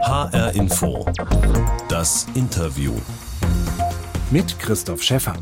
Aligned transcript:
HR 0.00 0.54
Info. 0.54 1.04
Das 1.88 2.26
Interview. 2.34 2.92
Mit 4.30 4.58
Christoph 4.58 5.02
Schäffer. 5.02 5.34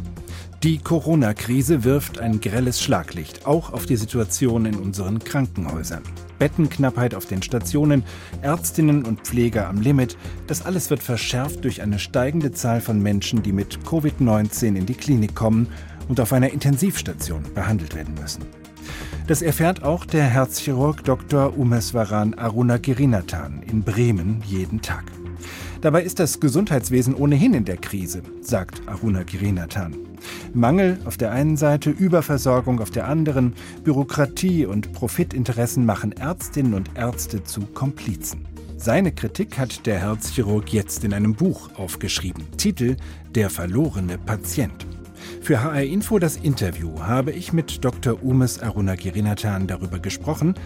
Die 0.62 0.78
Corona-Krise 0.78 1.84
wirft 1.84 2.18
ein 2.18 2.40
grelles 2.40 2.80
Schlaglicht 2.82 3.46
auch 3.46 3.72
auf 3.72 3.86
die 3.86 3.96
Situation 3.96 4.64
in 4.64 4.76
unseren 4.76 5.18
Krankenhäusern. 5.18 6.02
Bettenknappheit 6.38 7.14
auf 7.14 7.26
den 7.26 7.42
Stationen, 7.42 8.02
Ärztinnen 8.42 9.04
und 9.04 9.20
Pfleger 9.20 9.68
am 9.68 9.80
Limit, 9.80 10.16
das 10.46 10.64
alles 10.64 10.90
wird 10.90 11.02
verschärft 11.02 11.64
durch 11.64 11.82
eine 11.82 11.98
steigende 11.98 12.52
Zahl 12.52 12.80
von 12.80 13.00
Menschen, 13.00 13.42
die 13.42 13.52
mit 13.52 13.80
Covid-19 13.84 14.76
in 14.76 14.86
die 14.86 14.94
Klinik 14.94 15.34
kommen 15.34 15.68
und 16.08 16.18
auf 16.18 16.32
einer 16.32 16.50
Intensivstation 16.50 17.44
behandelt 17.54 17.94
werden 17.94 18.14
müssen. 18.20 18.44
Das 19.26 19.42
erfährt 19.42 19.82
auch 19.82 20.04
der 20.04 20.22
Herzchirurg 20.22 21.02
Dr. 21.02 21.58
Umeswaran 21.58 22.34
Arunagirinathan 22.34 23.60
in 23.68 23.82
Bremen 23.82 24.40
jeden 24.46 24.82
Tag. 24.82 25.02
Dabei 25.80 26.04
ist 26.04 26.20
das 26.20 26.38
Gesundheitswesen 26.38 27.12
ohnehin 27.12 27.52
in 27.52 27.64
der 27.64 27.76
Krise, 27.76 28.22
sagt 28.40 28.82
Aruna 28.86 29.24
Girinathan. 29.24 29.96
Mangel 30.54 30.98
auf 31.04 31.16
der 31.16 31.32
einen 31.32 31.56
Seite, 31.56 31.90
Überversorgung 31.90 32.80
auf 32.80 32.92
der 32.92 33.08
anderen, 33.08 33.54
Bürokratie 33.82 34.64
und 34.64 34.92
Profitinteressen 34.92 35.84
machen 35.84 36.12
Ärztinnen 36.12 36.74
und 36.74 36.90
Ärzte 36.94 37.42
zu 37.42 37.62
Komplizen. 37.62 38.46
Seine 38.76 39.10
Kritik 39.10 39.58
hat 39.58 39.86
der 39.86 39.98
Herzchirurg 39.98 40.72
jetzt 40.72 41.02
in 41.02 41.12
einem 41.12 41.34
Buch 41.34 41.70
aufgeschrieben. 41.76 42.44
Titel 42.58 42.96
Der 43.34 43.50
verlorene 43.50 44.18
Patient. 44.18 44.86
Für 45.46 45.62
HR 45.62 45.84
Info 45.84 46.18
das 46.18 46.36
Interview 46.36 47.02
habe 47.02 47.30
ich 47.30 47.52
mit 47.52 47.84
Dr. 47.84 48.20
Umes 48.20 48.58
Arunagirinathan 48.58 49.68
darüber 49.68 50.00
gesprochen 50.00 50.56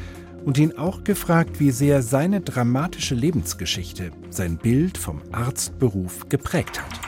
und 0.47 0.57
ihn 0.57 0.73
auch 0.79 1.05
gefragt, 1.05 1.61
wie 1.61 1.71
sehr 1.71 2.01
seine 2.01 2.41
dramatische 2.41 3.15
Lebensgeschichte 3.15 4.11
sein 4.31 4.57
Bild 4.57 4.97
vom 4.97 5.21
Arztberuf 5.33 6.31
geprägt 6.31 6.81
hat. 6.81 6.99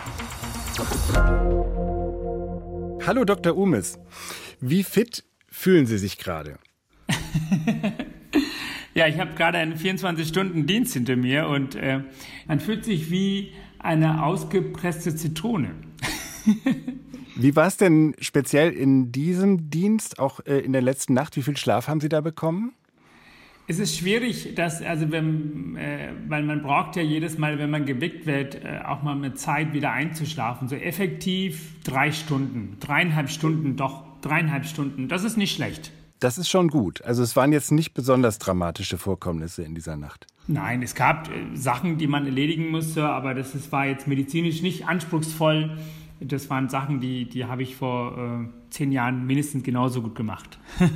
Hallo 3.07 3.25
Dr. 3.25 3.57
Umes, 3.57 3.99
wie 4.61 4.85
fit 4.85 5.25
fühlen 5.49 5.87
Sie 5.87 5.97
sich 5.97 6.19
gerade? 6.19 6.59
ja, 8.95 9.07
ich 9.07 9.19
habe 9.19 9.33
gerade 9.35 9.57
einen 9.57 9.77
24-Stunden-Dienst 9.77 10.93
hinter 10.93 11.17
mir 11.17 11.49
und 11.49 11.75
äh, 11.77 12.01
man 12.47 12.61
fühlt 12.61 12.85
sich 12.85 13.11
wie 13.11 13.55
eine 13.79 14.25
ausgepresste 14.25 15.17
Zitrone. 15.17 15.71
Wie 17.35 17.57
war 17.57 17.67
es 17.67 17.77
denn 17.77 18.15
speziell 18.21 18.71
in 18.71 19.11
diesem 19.11 19.71
Dienst, 19.71 20.19
auch 20.19 20.41
äh, 20.41 20.59
in 20.59 20.73
der 20.73 20.83
letzten 20.83 21.15
Nacht? 21.15 21.37
Wie 21.37 21.43
viel 21.43 21.57
Schlaf 21.57 21.89
haben 21.89 22.01
Sie 22.01 22.09
da 22.09 22.21
bekommen? 22.21 22.73
Es 23.69 23.79
ist 23.79 23.97
schwierig, 23.97 24.55
dass, 24.55 24.83
also 24.83 25.11
wenn, 25.13 25.77
äh, 25.77 26.13
weil 26.29 26.43
man 26.43 26.63
braucht 26.63 26.97
ja 26.97 27.03
jedes 27.03 27.39
Mal, 27.39 27.59
wenn 27.59 27.71
man 27.71 27.87
geweckt 27.87 28.27
wird, 28.27 28.57
äh, 28.57 28.81
auch 28.85 29.03
mal 29.03 29.15
mit 29.15 29.39
Zeit 29.39 29.73
wieder 29.73 29.93
einzuschlafen. 29.93 30.69
So 30.69 30.75
effektiv 30.75 31.81
drei 31.85 32.13
Stunden, 32.13 32.77
dreieinhalb 32.81 33.31
Stunden, 33.31 33.77
doch 33.77 34.05
dreieinhalb 34.21 34.67
Stunden. 34.67 35.09
Das 35.09 35.25
ist 35.25 35.37
nicht 35.37 35.55
schlecht. 35.55 35.93
Das 36.19 36.39
ist 36.39 36.49
schon 36.49 36.69
gut. 36.69 37.03
Also 37.03 37.23
es 37.23 37.35
waren 37.35 37.53
jetzt 37.53 37.73
nicht 37.73 37.95
besonders 37.95 38.39
dramatische 38.39 38.99
Vorkommnisse 38.99 39.63
in 39.63 39.75
dieser 39.75 39.97
Nacht. 39.97 40.27
Nein, 40.49 40.83
es 40.83 40.95
gab 40.95 41.29
äh, 41.29 41.57
Sachen, 41.57 41.99
die 41.99 42.09
man 42.09 42.27
erledigen 42.27 42.69
musste, 42.71 43.09
aber 43.09 43.33
das 43.33 43.55
ist, 43.55 43.71
war 43.71 43.87
jetzt 43.87 44.09
medizinisch 44.09 44.61
nicht 44.61 44.87
anspruchsvoll 44.87 45.79
das 46.25 46.51
waren 46.51 46.69
Sachen, 46.69 47.01
die, 47.01 47.29
die 47.29 47.45
habe 47.45 47.63
ich 47.63 47.77
vor 47.77 48.17
äh, 48.17 48.71
zehn 48.71 48.93
Jahren 48.93 49.27
mindestens 49.27 49.63
genauso 49.63 50.03
gut 50.03 50.15
gemacht. 50.15 50.59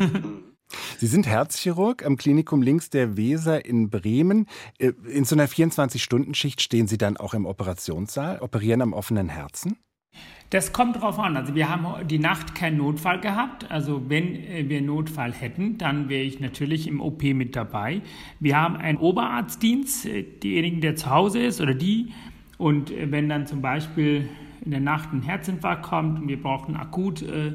Sie 0.99 1.07
sind 1.07 1.27
Herzchirurg 1.27 2.05
am 2.05 2.17
Klinikum 2.17 2.61
links 2.61 2.91
der 2.91 3.17
Weser 3.17 3.65
in 3.65 3.91
Bremen. 3.91 4.47
Äh, 4.79 4.93
in 5.09 5.25
so 5.25 5.37
einer 5.37 5.49
24-Stunden-Schicht 5.49 6.61
stehen 6.61 6.89
Sie 6.89 6.99
dann 6.99 7.17
auch 7.17 7.35
im 7.35 7.47
Operationssaal, 7.47 8.41
operieren 8.41 8.83
am 8.83 8.93
offenen 8.93 9.29
Herzen? 9.29 9.77
Das 10.51 10.73
kommt 10.73 11.01
drauf 11.01 11.19
an. 11.19 11.37
Also 11.37 11.55
wir 11.55 11.69
haben 11.69 12.07
die 12.07 12.19
Nacht 12.19 12.55
keinen 12.55 12.79
Notfall 12.79 13.21
gehabt. 13.21 13.71
Also 13.71 14.09
wenn 14.09 14.35
äh, 14.35 14.69
wir 14.69 14.81
Notfall 14.81 15.33
hätten, 15.33 15.79
dann 15.79 16.09
wäre 16.09 16.23
ich 16.23 16.41
natürlich 16.41 16.87
im 16.87 17.01
OP 17.01 17.23
mit 17.23 17.57
dabei. 17.57 18.01
Wir 18.41 18.57
haben 18.57 18.77
einen 18.77 18.99
Oberarztdienst, 18.99 20.07
äh, 20.07 20.23
diejenigen, 20.23 20.81
der 20.81 20.97
zu 20.97 21.11
Hause 21.11 21.41
ist 21.41 21.61
oder 21.61 21.75
die. 21.75 22.13
Und 22.59 22.91
wenn 22.91 23.29
dann 23.29 23.47
zum 23.47 23.61
Beispiel 23.61 24.29
in 24.67 24.73
der 24.73 24.81
Nacht 24.81 25.13
ein 25.13 25.23
Herzinfarkt 25.23 25.85
kommt 25.85 26.21
und 26.21 26.29
wir 26.29 26.43
brauchen 26.43 26.77
akut 26.77 27.23
äh, 27.23 27.55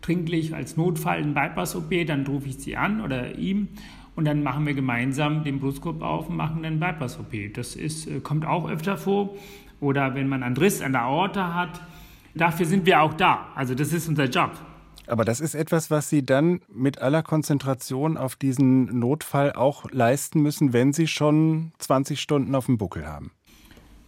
dringlich 0.00 0.54
als 0.54 0.76
Notfall 0.76 1.18
ein 1.18 1.34
Bypass-OP, 1.34 2.06
dann 2.06 2.26
rufe 2.26 2.48
ich 2.48 2.56
sie 2.58 2.76
an 2.76 3.00
oder 3.00 3.36
ihm 3.36 3.68
und 4.16 4.24
dann 4.24 4.42
machen 4.42 4.66
wir 4.66 4.74
gemeinsam 4.74 5.44
den 5.44 5.60
Brustkorb 5.60 6.02
auf 6.02 6.28
und 6.28 6.36
machen 6.36 6.62
dann 6.62 6.80
Bypass-OP. 6.80 7.54
Das 7.54 7.76
ist, 7.76 8.08
äh, 8.08 8.20
kommt 8.20 8.46
auch 8.46 8.68
öfter 8.68 8.96
vor. 8.96 9.36
Oder 9.78 10.14
wenn 10.14 10.28
man 10.28 10.42
einen 10.42 10.56
Riss 10.56 10.80
an 10.80 10.92
der 10.92 11.02
Aorta 11.02 11.54
hat, 11.54 11.82
dafür 12.34 12.64
sind 12.64 12.86
wir 12.86 13.02
auch 13.02 13.12
da. 13.12 13.48
Also 13.54 13.74
das 13.74 13.92
ist 13.92 14.08
unser 14.08 14.24
Job. 14.24 14.52
Aber 15.06 15.24
das 15.24 15.40
ist 15.40 15.54
etwas, 15.54 15.90
was 15.90 16.08
Sie 16.08 16.24
dann 16.24 16.60
mit 16.72 17.00
aller 17.00 17.22
Konzentration 17.22 18.16
auf 18.16 18.34
diesen 18.36 18.98
Notfall 18.98 19.52
auch 19.52 19.84
leisten 19.92 20.40
müssen, 20.40 20.72
wenn 20.72 20.94
Sie 20.94 21.06
schon 21.06 21.72
20 21.78 22.18
Stunden 22.18 22.54
auf 22.54 22.66
dem 22.66 22.78
Buckel 22.78 23.06
haben. 23.06 23.30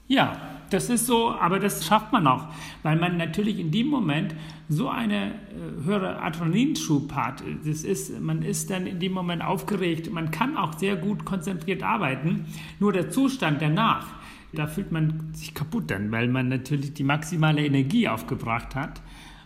Ja, 0.09 0.41
das 0.71 0.91
ist 0.91 1.07
so, 1.07 1.31
aber 1.31 1.59
das 1.59 1.87
schafft 1.87 2.13
man 2.13 2.27
auch, 2.27 2.47
weil 2.83 2.97
man 2.97 3.17
natürlich 3.17 3.59
in 3.59 3.71
dem 3.71 3.89
Moment 3.89 4.35
so 4.69 4.89
eine 4.89 5.33
äh, 5.33 5.85
höhere 5.85 6.21
Adrenalinschub 6.21 7.13
hat. 7.13 7.43
Das 7.65 7.85
ist, 7.85 8.21
man 8.21 8.43
ist 8.43 8.71
dann 8.71 8.87
in 8.87 9.01
dem 9.01 9.13
Moment 9.13 9.43
aufgeregt. 9.43 10.13
Man 10.13 10.31
kann 10.31 10.57
auch 10.57 10.79
sehr 10.79 10.97
gut 10.97 11.25
konzentriert 11.25 11.83
arbeiten. 11.83 12.47
Nur 12.79 12.93
der 12.93 13.11
Zustand 13.11 13.63
danach, 13.63 14.07
da 14.53 14.67
fühlt 14.67 14.93
man 14.93 15.31
sich 15.35 15.55
kaputt 15.55 15.91
dann, 15.91 16.11
weil 16.13 16.29
man 16.29 16.49
natürlich 16.49 16.95
die 16.95 17.05
maximale 17.05 17.65
Energie 17.65 18.09
aufgebracht 18.09 18.75
hat. 18.75 19.01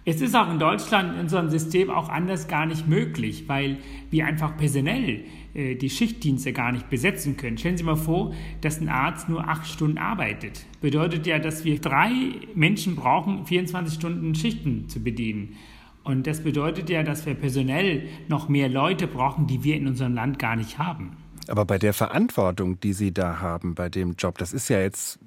Es 0.04 0.20
ist 0.20 0.34
auch 0.34 0.50
in 0.50 0.58
Deutschland 0.58 1.16
in 1.18 1.36
einem 1.36 1.50
System 1.50 1.88
auch 1.88 2.08
anders 2.08 2.48
gar 2.48 2.66
nicht 2.66 2.88
möglich, 2.88 3.44
weil 3.46 3.78
wir 4.10 4.26
einfach 4.26 4.56
personell 4.56 5.24
äh, 5.54 5.76
die 5.76 5.90
Schichtdienste 5.90 6.52
gar 6.52 6.72
nicht 6.72 6.90
besetzen 6.90 7.36
können. 7.36 7.56
Stellen 7.56 7.76
Sie 7.76 7.84
mal 7.84 7.94
vor, 7.94 8.34
dass 8.62 8.80
ein 8.80 8.88
Arzt 8.88 9.28
nur 9.28 9.48
acht 9.48 9.66
Stunden 9.66 9.98
arbeitet. 9.98 10.66
Bedeutet 10.80 11.28
ja, 11.28 11.38
dass 11.38 11.64
wir 11.64 11.80
drei 11.80 12.10
Menschen 12.54 12.96
brauchen, 12.96 13.46
24 13.46 13.94
Stunden 13.94 14.34
Schichten 14.34 14.88
zu 14.88 15.00
bedienen. 15.00 15.56
Und 16.02 16.26
das 16.26 16.42
bedeutet 16.42 16.90
ja, 16.90 17.04
dass 17.04 17.24
wir 17.24 17.34
personell 17.34 18.08
noch 18.26 18.48
mehr 18.48 18.68
Leute 18.68 19.06
brauchen, 19.06 19.46
die 19.46 19.62
wir 19.62 19.76
in 19.76 19.86
unserem 19.86 20.14
Land 20.14 20.40
gar 20.40 20.56
nicht 20.56 20.78
haben. 20.78 21.16
Aber 21.46 21.64
bei 21.64 21.78
der 21.78 21.92
Verantwortung, 21.92 22.80
die 22.80 22.92
Sie 22.92 23.12
da 23.12 23.40
haben 23.40 23.76
bei 23.76 23.88
dem 23.88 24.14
Job, 24.18 24.38
das 24.38 24.52
ist 24.52 24.68
ja 24.68 24.80
jetzt 24.80 25.20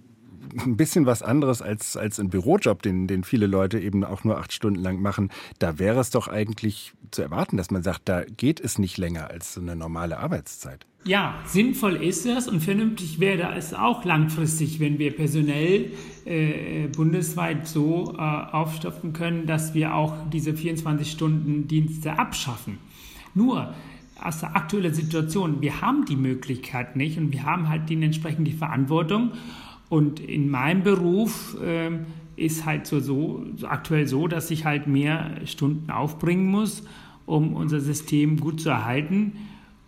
ein 0.66 0.78
bisschen 0.78 1.06
was 1.06 1.22
anderes 1.22 1.61
als, 1.61 1.97
als 1.97 2.19
ein 2.19 2.29
Bürojob, 2.29 2.81
den, 2.81 3.07
den 3.07 3.23
viele 3.23 3.47
Leute 3.47 3.79
eben 3.79 4.03
auch 4.03 4.23
nur 4.23 4.38
acht 4.38 4.53
Stunden 4.53 4.81
lang 4.81 5.01
machen. 5.01 5.29
Da 5.59 5.79
wäre 5.79 6.00
es 6.00 6.09
doch 6.09 6.28
eigentlich 6.28 6.94
zu 7.11 7.22
erwarten, 7.22 7.57
dass 7.57 7.72
man 7.72 7.83
sagt, 7.83 8.03
da 8.06 8.23
geht 8.23 8.59
es 8.59 8.79
nicht 8.79 8.97
länger 8.97 9.29
als 9.29 9.53
so 9.53 9.61
eine 9.61 9.75
normale 9.75 10.19
Arbeitszeit. 10.19 10.85
Ja, 11.07 11.35
sinnvoll 11.45 11.97
ist 11.97 12.25
es 12.25 12.47
und 12.47 12.61
vernünftig 12.61 13.19
wäre 13.19 13.53
es 13.56 13.75
auch 13.75 14.06
langfristig, 14.06 14.79
wenn 14.79 14.97
wir 14.97 15.16
personell 15.16 15.91
äh, 16.25 16.88
bundesweit 16.88 17.67
so 17.67 18.16
äh, 18.17 18.22
aufstoffen 18.22 19.13
können, 19.13 19.45
dass 19.45 19.75
wir 19.75 19.94
auch 19.94 20.16
diese 20.33 20.51
24-Stunden-Dienste 20.51 22.17
abschaffen. 22.17 22.79
Nur 23.35 23.75
aus 24.19 24.39
der 24.39 24.56
aktuellen 24.56 24.94
Situation, 24.94 25.62
wir 25.62 25.81
haben 25.81 26.06
die 26.06 26.16
Möglichkeit 26.16 26.95
nicht 26.95 27.17
und 27.17 27.31
wir 27.31 27.44
haben 27.44 27.69
halt 27.69 27.89
die 27.89 28.01
entsprechende 28.01 28.51
Verantwortung. 28.51 29.33
Und 29.90 30.19
in 30.19 30.50
meinem 30.50 30.84
Beruf 30.84 31.57
äh, 31.62 31.91
ist 32.35 32.66
halt 32.66 32.88
so, 32.88 33.00
so, 33.00 33.46
aktuell 33.63 34.07
so, 34.07 34.28
dass 34.28 34.51
ich 34.51 34.66
halt 34.66 34.88
mehr 34.88 35.41
Stunden 35.46 35.90
aufbringen 35.91 36.47
muss, 36.47 36.84
um 37.25 37.53
unser 37.53 37.79
System 37.79 38.40
gut 38.40 38.62
zu 38.62 38.69
erhalten. 38.69 39.34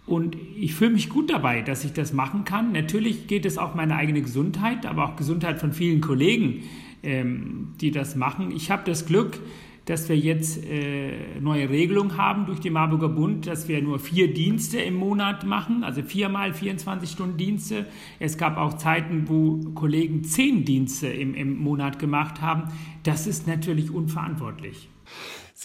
Und 0.05 0.37
ich 0.55 0.73
fühle 0.73 0.91
mich 0.91 1.09
gut 1.09 1.29
dabei, 1.29 1.61
dass 1.61 1.83
ich 1.83 1.91
das 1.91 2.13
machen 2.13 2.45
kann. 2.45 2.71
Natürlich 2.71 3.27
geht 3.27 3.45
es 3.45 3.57
auch 3.57 3.75
meine 3.75 3.95
eigene 3.95 4.21
Gesundheit, 4.21 4.85
aber 4.85 5.03
auch 5.03 5.15
Gesundheit 5.17 5.59
von 5.59 5.73
vielen 5.73 5.99
Kollegen, 5.99 6.63
ähm, 7.03 7.73
die 7.81 7.91
das 7.91 8.15
machen. 8.15 8.51
Ich 8.55 8.71
habe 8.71 8.83
das 8.85 9.05
Glück, 9.05 9.39
dass 9.87 10.09
wir 10.09 10.17
jetzt 10.17 10.65
äh, 10.65 11.39
neue 11.39 11.69
Regelungen 11.69 12.17
haben 12.17 12.45
durch 12.45 12.59
den 12.59 12.73
Marburger 12.73 13.07
Bund, 13.07 13.47
dass 13.47 13.69
wir 13.69 13.81
nur 13.81 13.99
vier 13.99 14.33
Dienste 14.33 14.79
im 14.79 14.95
Monat 14.95 15.45
machen, 15.45 15.85
also 15.85 16.03
viermal 16.03 16.53
24 16.53 17.09
Stunden 17.09 17.37
Dienste. 17.37 17.85
Es 18.19 18.37
gab 18.37 18.57
auch 18.57 18.73
Zeiten, 18.73 19.29
wo 19.29 19.59
Kollegen 19.71 20.25
zehn 20.25 20.65
Dienste 20.65 21.07
im, 21.07 21.33
im 21.33 21.57
Monat 21.57 21.99
gemacht 21.99 22.41
haben. 22.41 22.63
Das 23.03 23.27
ist 23.27 23.47
natürlich 23.47 23.89
unverantwortlich. 23.89 24.89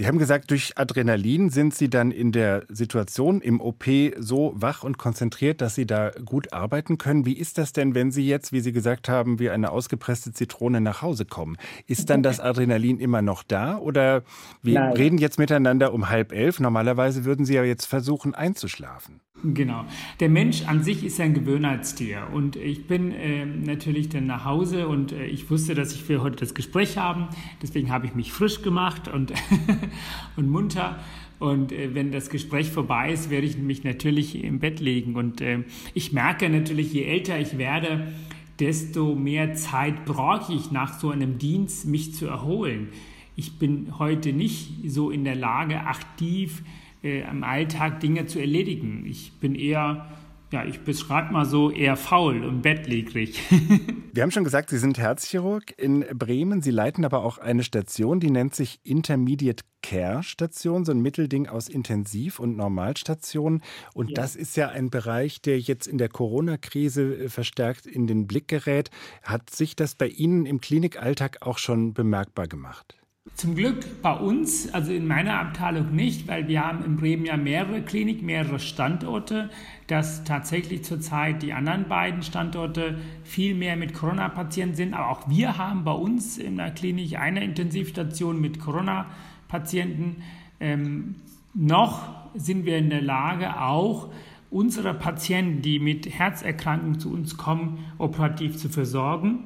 Sie 0.02 0.08
haben 0.08 0.18
gesagt, 0.18 0.50
durch 0.50 0.76
Adrenalin 0.78 1.48
sind 1.48 1.76
Sie 1.76 1.88
dann 1.88 2.10
in 2.10 2.32
der 2.32 2.64
Situation 2.68 3.40
im 3.40 3.60
OP 3.60 3.84
so 4.18 4.52
wach 4.56 4.82
und 4.82 4.98
konzentriert, 4.98 5.60
dass 5.60 5.76
Sie 5.76 5.86
da 5.86 6.10
gut 6.24 6.52
arbeiten 6.52 6.98
können. 6.98 7.24
Wie 7.24 7.34
ist 7.34 7.56
das 7.56 7.72
denn, 7.72 7.94
wenn 7.94 8.10
Sie 8.10 8.26
jetzt, 8.26 8.50
wie 8.52 8.58
Sie 8.58 8.72
gesagt 8.72 9.08
haben, 9.08 9.38
wie 9.38 9.48
eine 9.48 9.70
ausgepresste 9.70 10.32
Zitrone 10.32 10.80
nach 10.80 11.02
Hause 11.02 11.24
kommen? 11.24 11.56
Ist 11.86 12.10
dann 12.10 12.24
das 12.24 12.40
Adrenalin 12.40 12.98
immer 12.98 13.22
noch 13.22 13.44
da 13.44 13.78
oder 13.78 14.24
wir 14.60 14.80
Nein. 14.80 14.92
reden 14.94 15.18
jetzt 15.18 15.38
miteinander 15.38 15.94
um 15.94 16.08
halb 16.08 16.32
elf? 16.32 16.58
Normalerweise 16.58 17.24
würden 17.24 17.44
Sie 17.46 17.54
ja 17.54 17.62
jetzt 17.62 17.86
versuchen 17.86 18.34
einzuschlafen. 18.34 19.20
Genau. 19.44 19.84
Der 20.20 20.28
Mensch 20.28 20.66
an 20.66 20.84
sich 20.84 21.04
ist 21.04 21.20
ein 21.20 21.34
Gewöhnheitstier. 21.34 22.28
Und 22.32 22.54
ich 22.54 22.86
bin 22.86 23.10
äh, 23.12 23.44
natürlich 23.44 24.08
dann 24.08 24.26
nach 24.26 24.44
Hause 24.44 24.86
und 24.86 25.12
äh, 25.12 25.26
ich 25.26 25.50
wusste, 25.50 25.74
dass 25.74 25.92
ich 25.92 26.04
für 26.04 26.22
heute 26.22 26.36
das 26.36 26.54
Gespräch 26.54 26.96
haben. 26.96 27.28
Deswegen 27.60 27.90
habe 27.90 28.06
ich 28.06 28.14
mich 28.14 28.32
frisch 28.32 28.62
gemacht 28.62 29.08
und, 29.08 29.32
und 30.36 30.48
munter. 30.50 30.98
Und 31.38 31.72
äh, 31.72 31.94
wenn 31.94 32.12
das 32.12 32.30
Gespräch 32.30 32.70
vorbei 32.70 33.12
ist, 33.12 33.30
werde 33.30 33.46
ich 33.46 33.58
mich 33.58 33.82
natürlich 33.82 34.42
im 34.42 34.60
Bett 34.60 34.80
legen. 34.80 35.16
Und 35.16 35.40
äh, 35.40 35.64
ich 35.94 36.12
merke 36.12 36.48
natürlich, 36.48 36.92
je 36.92 37.04
älter 37.04 37.38
ich 37.38 37.58
werde, 37.58 38.12
desto 38.60 39.14
mehr 39.14 39.54
Zeit 39.54 40.04
brauche 40.04 40.52
ich 40.52 40.70
nach 40.70 40.98
so 40.98 41.10
einem 41.10 41.38
Dienst, 41.38 41.86
mich 41.86 42.14
zu 42.14 42.26
erholen. 42.26 42.88
Ich 43.34 43.58
bin 43.58 43.98
heute 43.98 44.32
nicht 44.32 44.70
so 44.86 45.10
in 45.10 45.24
der 45.24 45.34
Lage, 45.34 45.80
aktiv 45.80 46.62
äh, 47.02 47.22
im 47.28 47.42
Alltag 47.42 48.00
Dinge 48.00 48.26
zu 48.26 48.38
erledigen. 48.38 49.04
Ich 49.06 49.32
bin 49.40 49.54
eher, 49.54 50.06
ja, 50.52 50.64
ich 50.64 50.80
beschreibe 50.80 51.32
mal 51.32 51.46
so, 51.46 51.70
eher 51.70 51.96
faul 51.96 52.44
und 52.44 52.62
bettlägerig. 52.62 53.40
Wir 54.12 54.22
haben 54.22 54.30
schon 54.30 54.44
gesagt, 54.44 54.70
Sie 54.70 54.78
sind 54.78 54.98
Herzchirurg 54.98 55.72
in 55.78 56.04
Bremen. 56.14 56.60
Sie 56.60 56.70
leiten 56.70 57.04
aber 57.04 57.24
auch 57.24 57.38
eine 57.38 57.64
Station, 57.64 58.20
die 58.20 58.30
nennt 58.30 58.54
sich 58.54 58.78
Intermediate 58.84 59.64
Care 59.82 60.22
Station, 60.22 60.84
so 60.84 60.92
ein 60.92 61.00
Mittelding 61.00 61.48
aus 61.48 61.68
Intensiv- 61.68 62.38
und 62.38 62.56
Normalstation. 62.56 63.62
Und 63.94 64.10
ja. 64.10 64.14
das 64.14 64.36
ist 64.36 64.56
ja 64.56 64.68
ein 64.68 64.90
Bereich, 64.90 65.40
der 65.40 65.58
jetzt 65.58 65.86
in 65.86 65.98
der 65.98 66.10
Corona-Krise 66.10 67.24
äh, 67.24 67.28
verstärkt 67.28 67.86
in 67.86 68.06
den 68.06 68.26
Blick 68.26 68.48
gerät. 68.48 68.90
Hat 69.22 69.50
sich 69.50 69.74
das 69.74 69.94
bei 69.94 70.08
Ihnen 70.08 70.44
im 70.44 70.60
Klinikalltag 70.60 71.38
auch 71.40 71.58
schon 71.58 71.94
bemerkbar 71.94 72.46
gemacht? 72.46 72.96
Zum 73.36 73.54
Glück 73.54 74.02
bei 74.02 74.14
uns, 74.14 74.74
also 74.74 74.92
in 74.92 75.06
meiner 75.06 75.38
Abteilung 75.38 75.94
nicht, 75.94 76.26
weil 76.26 76.48
wir 76.48 76.66
haben 76.66 76.84
in 76.84 76.96
Bremen 76.96 77.24
ja 77.24 77.36
mehrere 77.36 77.80
Kliniken, 77.80 78.26
mehrere 78.26 78.58
Standorte, 78.58 79.48
dass 79.92 80.24
tatsächlich 80.24 80.84
zurzeit 80.84 81.42
die 81.42 81.52
anderen 81.52 81.86
beiden 81.86 82.22
Standorte 82.22 82.98
viel 83.24 83.54
mehr 83.54 83.76
mit 83.76 83.92
Corona-Patienten 83.92 84.74
sind. 84.74 84.94
Aber 84.94 85.10
auch 85.10 85.28
wir 85.28 85.58
haben 85.58 85.84
bei 85.84 85.92
uns 85.92 86.38
in 86.38 86.56
der 86.56 86.70
Klinik 86.70 87.18
eine 87.18 87.44
Intensivstation 87.44 88.40
mit 88.40 88.58
Corona-Patienten. 88.58 90.22
Ähm, 90.60 91.16
noch 91.52 92.08
sind 92.32 92.64
wir 92.64 92.78
in 92.78 92.88
der 92.88 93.02
Lage, 93.02 93.60
auch 93.60 94.08
unsere 94.50 94.94
Patienten, 94.94 95.60
die 95.60 95.78
mit 95.78 96.08
Herzerkrankungen 96.08 96.98
zu 96.98 97.12
uns 97.12 97.36
kommen, 97.36 97.84
operativ 97.98 98.56
zu 98.56 98.70
versorgen. 98.70 99.40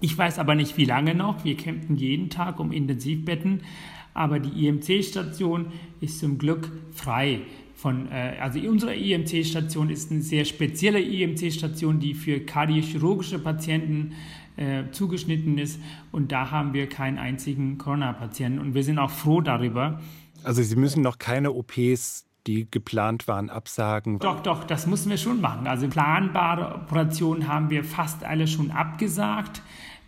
Ich 0.00 0.18
weiß 0.18 0.40
aber 0.40 0.56
nicht, 0.56 0.78
wie 0.78 0.84
lange 0.84 1.14
noch. 1.14 1.44
Wir 1.44 1.56
kämpfen 1.56 1.94
jeden 1.94 2.28
Tag 2.28 2.58
um 2.58 2.72
Intensivbetten, 2.72 3.62
aber 4.14 4.38
die 4.38 4.66
IMC-Station 4.66 5.66
ist 6.00 6.18
zum 6.18 6.38
Glück 6.38 6.70
frei. 6.92 7.40
Von, 7.74 8.10
äh, 8.10 8.36
also 8.40 8.58
unsere 8.60 8.94
IMC-Station 8.94 9.90
ist 9.90 10.10
eine 10.10 10.22
sehr 10.22 10.44
spezielle 10.44 11.00
IMC-Station, 11.00 12.00
die 12.00 12.14
für 12.14 12.40
kardiochirurgische 12.40 13.38
Patienten 13.38 14.12
äh, 14.56 14.84
zugeschnitten 14.90 15.56
ist 15.58 15.80
und 16.12 16.32
da 16.32 16.50
haben 16.50 16.74
wir 16.74 16.88
keinen 16.88 17.18
einzigen 17.18 17.78
Corona-Patienten 17.78 18.58
und 18.58 18.74
wir 18.74 18.84
sind 18.84 18.98
auch 18.98 19.10
froh 19.10 19.40
darüber. 19.40 20.00
Also 20.42 20.62
Sie 20.62 20.76
müssen 20.76 21.02
noch 21.02 21.18
keine 21.18 21.52
OPs 21.52 22.26
die 22.46 22.70
geplant 22.70 23.28
waren, 23.28 23.50
absagen? 23.50 24.18
Doch, 24.18 24.40
doch, 24.40 24.64
das 24.64 24.86
müssen 24.86 25.10
wir 25.10 25.18
schon 25.18 25.40
machen. 25.40 25.66
Also 25.66 25.88
planbare 25.88 26.74
Operationen 26.74 27.48
haben 27.48 27.70
wir 27.70 27.84
fast 27.84 28.24
alle 28.24 28.46
schon 28.46 28.70
abgesagt. 28.70 29.62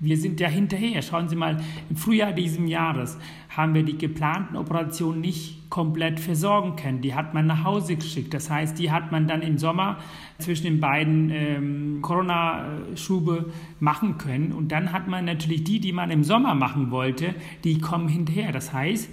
Wir 0.04 0.16
sind 0.16 0.40
ja 0.40 0.48
hinterher. 0.48 1.00
Schauen 1.00 1.28
Sie 1.28 1.36
mal, 1.36 1.62
im 1.88 1.94
Frühjahr 1.94 2.32
dieses 2.32 2.58
Jahres 2.68 3.16
haben 3.48 3.72
wir 3.72 3.84
die 3.84 3.96
geplanten 3.96 4.56
Operationen 4.56 5.20
nicht 5.20 5.70
komplett 5.70 6.18
versorgen 6.18 6.74
können. 6.74 7.02
Die 7.02 7.14
hat 7.14 7.34
man 7.34 7.46
nach 7.46 7.62
Hause 7.62 7.94
geschickt. 7.94 8.34
Das 8.34 8.50
heißt, 8.50 8.76
die 8.80 8.90
hat 8.90 9.12
man 9.12 9.28
dann 9.28 9.42
im 9.42 9.58
Sommer 9.58 9.98
zwischen 10.38 10.64
den 10.64 10.80
beiden 10.80 11.30
ähm, 11.30 11.98
Corona-Schube 12.02 13.52
machen 13.78 14.18
können. 14.18 14.50
Und 14.50 14.72
dann 14.72 14.90
hat 14.90 15.06
man 15.06 15.24
natürlich 15.24 15.62
die, 15.62 15.78
die 15.78 15.92
man 15.92 16.10
im 16.10 16.24
Sommer 16.24 16.56
machen 16.56 16.90
wollte, 16.90 17.36
die 17.62 17.78
kommen 17.78 18.08
hinterher. 18.08 18.50
Das 18.50 18.72
heißt, 18.72 19.08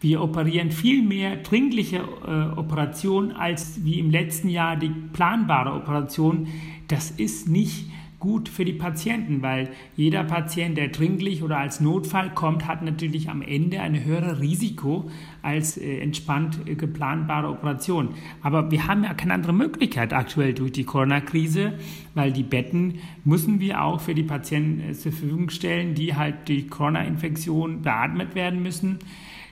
wir 0.00 0.20
operieren 0.20 0.72
viel 0.72 1.02
mehr 1.02 1.36
dringliche 1.36 2.04
äh, 2.26 2.58
Operationen 2.58 3.32
als 3.32 3.82
wie 3.82 3.98
im 3.98 4.10
letzten 4.10 4.50
Jahr 4.50 4.76
die 4.76 4.92
planbare 5.14 5.72
Operation. 5.72 6.48
Das 6.86 7.10
ist 7.10 7.48
nicht 7.48 7.93
gut 8.24 8.48
für 8.48 8.64
die 8.64 8.72
Patienten, 8.72 9.42
weil 9.42 9.68
jeder 9.96 10.24
Patient, 10.24 10.78
der 10.78 10.88
dringlich 10.88 11.42
oder 11.42 11.58
als 11.58 11.82
Notfall 11.82 12.32
kommt, 12.32 12.66
hat 12.66 12.80
natürlich 12.80 13.28
am 13.28 13.42
Ende 13.42 13.82
ein 13.82 14.02
höheres 14.02 14.40
Risiko 14.40 15.10
als 15.42 15.76
äh, 15.76 15.98
entspannt 15.98 16.60
äh, 16.64 16.74
geplanbare 16.74 17.50
Operation. 17.50 18.14
Aber 18.40 18.70
wir 18.70 18.86
haben 18.86 19.04
ja 19.04 19.12
keine 19.12 19.34
andere 19.34 19.52
Möglichkeit 19.52 20.14
aktuell 20.14 20.54
durch 20.54 20.72
die 20.72 20.84
Corona-Krise, 20.84 21.74
weil 22.14 22.32
die 22.32 22.44
Betten 22.44 22.94
müssen 23.24 23.60
wir 23.60 23.82
auch 23.82 24.00
für 24.00 24.14
die 24.14 24.22
Patienten 24.22 24.80
äh, 24.80 24.94
zur 24.94 25.12
Verfügung 25.12 25.50
stellen, 25.50 25.94
die 25.94 26.14
halt 26.14 26.48
durch 26.48 26.70
Corona-Infektion 26.70 27.82
beatmet 27.82 28.34
werden 28.34 28.62
müssen. 28.62 29.00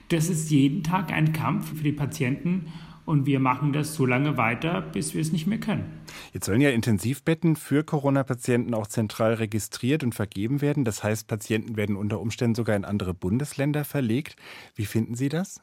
Das 0.09 0.31
ist 0.31 0.49
jeden 0.49 0.81
Tag 0.81 1.13
ein 1.13 1.31
Kampf 1.31 1.77
für 1.77 1.83
die 1.83 1.91
Patienten 1.91 2.65
und 3.05 3.25
wir 3.25 3.39
machen 3.39 3.73
das 3.73 3.95
so 3.95 4.05
lange 4.05 4.37
weiter, 4.37 4.81
bis 4.81 5.13
wir 5.13 5.21
es 5.21 5.31
nicht 5.31 5.47
mehr 5.47 5.59
können. 5.59 5.85
Jetzt 6.33 6.45
sollen 6.45 6.61
ja 6.61 6.69
Intensivbetten 6.69 7.55
für 7.55 7.83
Corona-Patienten 7.83 8.73
auch 8.73 8.87
zentral 8.87 9.35
registriert 9.35 10.03
und 10.03 10.15
vergeben 10.15 10.61
werden. 10.61 10.85
Das 10.85 11.03
heißt, 11.03 11.27
Patienten 11.27 11.75
werden 11.77 11.95
unter 11.95 12.19
Umständen 12.19 12.55
sogar 12.55 12.75
in 12.75 12.85
andere 12.85 13.13
Bundesländer 13.13 13.83
verlegt. 13.85 14.35
Wie 14.75 14.85
finden 14.85 15.15
Sie 15.15 15.29
das? 15.29 15.61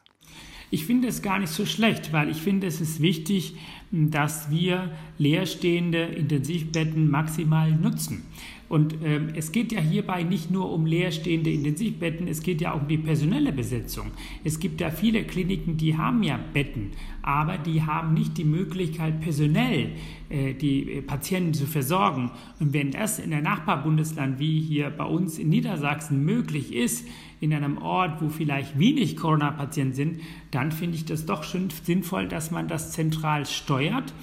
Ich 0.73 0.85
finde 0.85 1.09
es 1.09 1.21
gar 1.21 1.37
nicht 1.37 1.51
so 1.51 1.65
schlecht, 1.65 2.13
weil 2.13 2.29
ich 2.29 2.37
finde, 2.37 2.65
es 2.65 2.79
ist 2.79 3.01
wichtig, 3.01 3.55
dass 3.91 4.49
wir 4.49 4.89
leerstehende 5.17 6.03
Intensivbetten 6.03 7.11
maximal 7.11 7.71
nutzen. 7.71 8.23
Und 8.69 8.95
ähm, 9.03 9.33
es 9.35 9.51
geht 9.51 9.73
ja 9.73 9.81
hierbei 9.81 10.23
nicht 10.23 10.49
nur 10.49 10.71
um 10.71 10.85
leerstehende 10.85 11.51
Intensivbetten, 11.51 12.29
es 12.29 12.41
geht 12.41 12.61
ja 12.61 12.71
auch 12.71 12.83
um 12.83 12.87
die 12.87 12.97
personelle 12.97 13.51
Besetzung. 13.51 14.11
Es 14.45 14.59
gibt 14.59 14.79
ja 14.79 14.91
viele 14.91 15.25
Kliniken, 15.25 15.75
die 15.75 15.97
haben 15.97 16.23
ja 16.23 16.39
Betten, 16.53 16.91
aber 17.21 17.57
die 17.57 17.83
haben 17.83 18.13
nicht 18.13 18.37
die 18.37 18.43
Möglichkeit, 18.43 19.21
personell 19.21 19.91
äh, 20.29 20.53
die 20.53 21.01
Patienten 21.05 21.53
zu 21.53 21.65
versorgen. 21.65 22.31
Und 22.59 22.73
wenn 22.73 22.91
das 22.91 23.19
in 23.19 23.31
der 23.31 23.41
Nachbarbundesland 23.41 24.39
wie 24.39 24.59
hier 24.59 24.89
bei 24.89 25.05
uns 25.05 25.37
in 25.37 25.49
Niedersachsen 25.49 26.25
möglich 26.25 26.73
ist, 26.73 27.07
in 27.39 27.53
einem 27.53 27.77
Ort, 27.79 28.21
wo 28.21 28.29
vielleicht 28.29 28.77
wenig 28.77 29.17
Corona-Patienten 29.17 29.93
sind, 29.93 30.19
dann 30.51 30.71
finde 30.71 30.95
ich 30.95 31.05
das 31.05 31.25
doch 31.25 31.43
schon 31.43 31.69
sinnvoll, 31.69 32.27
dass 32.27 32.51
man 32.51 32.67
das 32.67 32.91
zentral 32.91 33.45
steuert. 33.45 34.13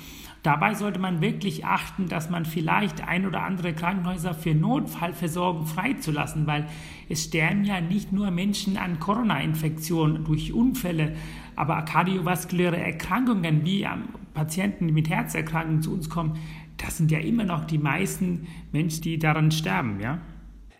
Dabei 0.44 0.75
sollte 0.75 1.01
man 1.01 1.21
wirklich 1.21 1.65
achten, 1.65 2.09
dass 2.09 2.31
man 2.31 2.44
vielleicht 2.44 3.06
ein 3.06 3.27
oder 3.27 3.43
andere 3.43 3.75
Krankenhäuser 3.75 4.35
für 4.35 4.55
Notfallversorgung 4.55 5.67
freizulassen, 5.67 6.46
weil 6.46 6.69
es 7.08 7.25
sterben 7.25 7.65
ja 7.65 7.81
nicht 7.81 8.13
nur 8.13 8.31
Menschen 8.31 8.77
an 8.77 9.01
Corona-Infektionen 9.01 10.25
durch 10.25 10.53
Unfälle, 10.53 11.17
aber 11.58 11.82
kardiovaskuläre 11.82 12.77
Erkrankungen 12.77 13.65
wie 13.65 13.84
Patienten 14.32 14.86
mit 14.86 15.10
Herzerkrankungen 15.10 15.82
zu 15.82 15.93
uns 15.93 16.08
kommen, 16.08 16.38
das 16.77 16.96
sind 16.96 17.10
ja 17.10 17.19
immer 17.19 17.44
noch 17.44 17.65
die 17.65 17.79
meisten 17.79 18.46
Menschen, 18.70 19.03
die 19.03 19.19
daran 19.19 19.50
sterben, 19.50 19.98
ja. 20.00 20.20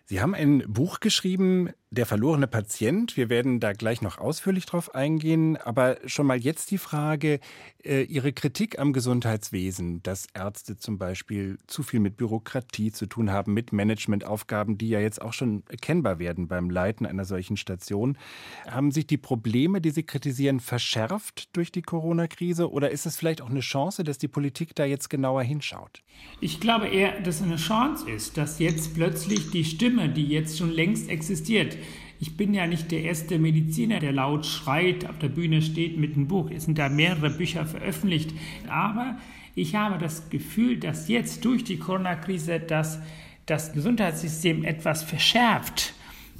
Sie 0.05 0.23
haben 0.23 0.35
ein 0.35 0.63
Buch 0.69 1.01
geschrieben, 1.01 1.71
Der 1.91 2.05
verlorene 2.05 2.47
Patient. 2.47 3.17
Wir 3.17 3.31
werden 3.31 3.61
da 3.61 3.73
gleich 3.73 4.03
noch 4.03 4.19
ausführlich 4.19 4.67
drauf 4.67 4.95
eingehen. 4.95 5.57
Aber 5.57 5.97
schon 6.05 6.27
mal 6.27 6.37
jetzt 6.37 6.71
die 6.71 6.77
Frage, 6.77 7.41
äh, 7.83 8.03
Ihre 8.03 8.35
Kritik 8.35 8.79
am 8.79 8.93
Gesundheitswesen, 8.93 10.03
dass 10.03 10.27
Ärzte 10.35 10.77
zum 10.77 10.99
Beispiel 10.99 11.57
zu 11.67 11.83
viel 11.83 12.01
mit 12.01 12.19
Bürokratie 12.19 12.93
zu 12.93 13.07
tun 13.07 13.31
haben, 13.31 13.55
mit 13.55 13.73
Managementaufgaben, 13.73 14.77
die 14.77 14.91
ja 14.91 15.01
jetzt 15.01 15.23
auch 15.23 15.33
schon 15.33 15.63
erkennbar 15.71 16.19
werden 16.19 16.47
beim 16.47 16.69
Leiten 16.69 17.07
einer 17.07 17.25
solchen 17.25 17.57
Station. 17.57 18.19
Haben 18.67 18.91
sich 18.91 19.07
die 19.07 19.17
Probleme, 19.17 19.81
die 19.81 19.91
Sie 19.91 20.03
kritisieren, 20.03 20.61
verschärft 20.61 21.57
durch 21.57 21.73
die 21.73 21.83
Corona-Krise? 21.83 22.71
Oder 22.71 22.91
ist 22.91 23.07
es 23.07 23.17
vielleicht 23.17 23.41
auch 23.41 23.49
eine 23.49 23.61
Chance, 23.61 24.05
dass 24.05 24.19
die 24.19 24.29
Politik 24.29 24.75
da 24.75 24.85
jetzt 24.85 25.09
genauer 25.09 25.43
hinschaut? 25.43 26.03
Ich 26.41 26.61
glaube 26.61 26.89
eher, 26.89 27.21
dass 27.21 27.37
es 27.37 27.43
eine 27.43 27.57
Chance 27.57 28.11
ist, 28.11 28.37
dass 28.37 28.59
jetzt 28.59 28.95
plötzlich 28.95 29.51
die 29.51 29.65
Stimme, 29.65 30.11
die 30.11 30.27
jetzt 30.27 30.59
schon 30.59 30.71
längst 30.71 31.09
existiert, 31.09 31.78
ich 32.21 32.37
bin 32.37 32.53
ja 32.53 32.67
nicht 32.67 32.91
der 32.91 33.03
erste 33.03 33.39
Mediziner, 33.39 34.01
der 34.01 34.13
laut 34.13 34.45
schreit, 34.45 35.09
auf 35.09 35.19
der 35.19 35.29
Bühne 35.29 35.63
steht 35.63 35.99
mit 35.99 36.17
einem 36.17 36.27
Buch. 36.27 36.51
Es 36.51 36.65
sind 36.65 36.79
da 36.79 36.89
mehrere 36.89 37.31
Bücher 37.31 37.65
veröffentlicht. 37.65 38.33
Aber 38.69 39.19
ich 39.55 39.77
habe 39.77 39.99
das 39.99 40.29
Gefühl, 40.29 40.79
dass 40.79 41.09
jetzt 41.09 41.45
durch 41.45 41.63
die 41.65 41.79
Corona-Krise 41.79 42.61
das, 42.61 43.01
das 43.47 43.73
Gesundheitssystem 43.73 44.65
etwas 44.65 45.03
verschärft 45.03 45.95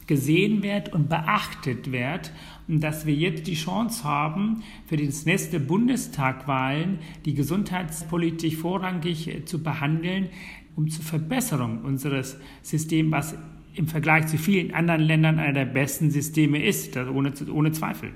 gesehen 0.09 0.63
wird 0.63 0.93
und 0.93 1.09
beachtet 1.09 1.93
wird 1.93 2.33
und 2.67 2.81
dass 2.81 3.07
wir 3.07 3.15
jetzt 3.15 3.47
die 3.47 3.55
Chance 3.55 4.05
haben, 4.05 4.65
für 4.87 4.97
die 4.97 5.13
nächste 5.27 5.61
Bundestagwahlen 5.61 6.99
die 7.25 7.35
Gesundheitspolitik 7.35 8.57
vorrangig 8.57 9.43
zu 9.45 9.63
behandeln, 9.63 10.31
um 10.77 10.89
zur 10.89 11.05
Verbesserung 11.05 11.83
unseres 11.83 12.39
Systems, 12.63 13.13
was 13.13 13.39
im 13.79 13.87
Vergleich 13.87 14.27
zu 14.27 14.37
vielen 14.37 14.75
anderen 14.75 15.01
Ländern 15.01 15.39
einer 15.39 15.53
der 15.53 15.65
besten 15.65 16.11
Systeme 16.11 16.63
ist, 16.63 16.97
ohne, 16.97 17.33
ohne 17.53 17.73
Zweifel. 17.73 18.13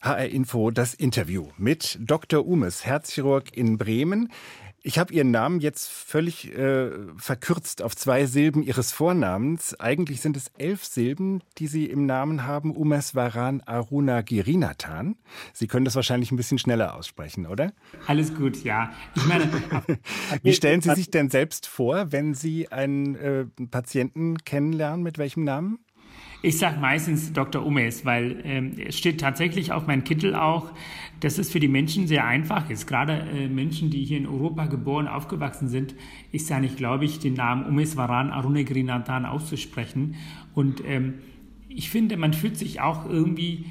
HR 0.00 0.28
Info, 0.28 0.70
das 0.70 0.92
Interview 0.92 1.48
mit 1.56 1.98
Dr. 2.00 2.46
Umes, 2.46 2.84
Herzchirurg 2.84 3.56
in 3.56 3.78
Bremen. 3.78 4.30
Ich 4.86 4.98
habe 4.98 5.14
Ihren 5.14 5.30
Namen 5.30 5.60
jetzt 5.60 5.88
völlig 5.88 6.54
äh, 6.54 6.90
verkürzt 7.16 7.80
auf 7.80 7.96
zwei 7.96 8.26
Silben 8.26 8.62
Ihres 8.62 8.92
Vornamens. 8.92 9.80
Eigentlich 9.80 10.20
sind 10.20 10.36
es 10.36 10.48
elf 10.58 10.84
Silben, 10.84 11.40
die 11.56 11.68
Sie 11.68 11.86
im 11.86 12.04
Namen 12.04 12.44
haben. 12.44 12.76
Umeswaran 12.76 13.62
Aruna 13.62 14.20
Girinathan. 14.20 15.16
Sie 15.54 15.68
können 15.68 15.86
das 15.86 15.94
wahrscheinlich 15.94 16.32
ein 16.32 16.36
bisschen 16.36 16.58
schneller 16.58 16.96
aussprechen, 16.96 17.46
oder? 17.46 17.72
Alles 18.06 18.34
gut, 18.34 18.62
ja. 18.62 18.92
Ich 19.16 19.24
meine, 19.24 19.50
wie 20.42 20.52
stellen 20.52 20.82
Sie 20.82 20.94
sich 20.94 21.10
denn 21.10 21.30
selbst 21.30 21.66
vor, 21.66 22.12
wenn 22.12 22.34
Sie 22.34 22.70
einen 22.70 23.14
äh, 23.14 23.46
Patienten 23.70 24.36
kennenlernen? 24.44 25.02
Mit 25.02 25.16
welchem 25.16 25.44
Namen? 25.44 25.78
Ich 26.44 26.58
sage 26.58 26.78
meistens 26.78 27.32
Dr. 27.32 27.64
Umes, 27.64 28.04
weil 28.04 28.42
ähm, 28.44 28.72
es 28.76 28.98
steht 28.98 29.18
tatsächlich 29.18 29.72
auf 29.72 29.86
meinem 29.86 30.04
Kittel 30.04 30.34
auch, 30.34 30.72
dass 31.20 31.38
es 31.38 31.50
für 31.50 31.58
die 31.58 31.68
Menschen 31.68 32.06
sehr 32.06 32.26
einfach 32.26 32.68
ist. 32.68 32.86
Gerade 32.86 33.14
äh, 33.14 33.48
Menschen, 33.48 33.88
die 33.88 34.04
hier 34.04 34.18
in 34.18 34.26
Europa 34.26 34.66
geboren, 34.66 35.08
aufgewachsen 35.08 35.68
sind, 35.68 35.94
ist 36.32 36.50
ja 36.50 36.60
nicht, 36.60 36.76
glaube 36.76 37.06
ich, 37.06 37.18
den 37.18 37.32
Namen 37.32 37.64
Umes 37.64 37.96
Varan 37.96 38.30
Arunegrinathan 38.30 39.24
auszusprechen. 39.24 40.16
Und 40.54 40.82
ähm, 40.86 41.14
ich 41.70 41.88
finde, 41.88 42.18
man 42.18 42.34
fühlt 42.34 42.58
sich 42.58 42.82
auch 42.82 43.08
irgendwie 43.08 43.64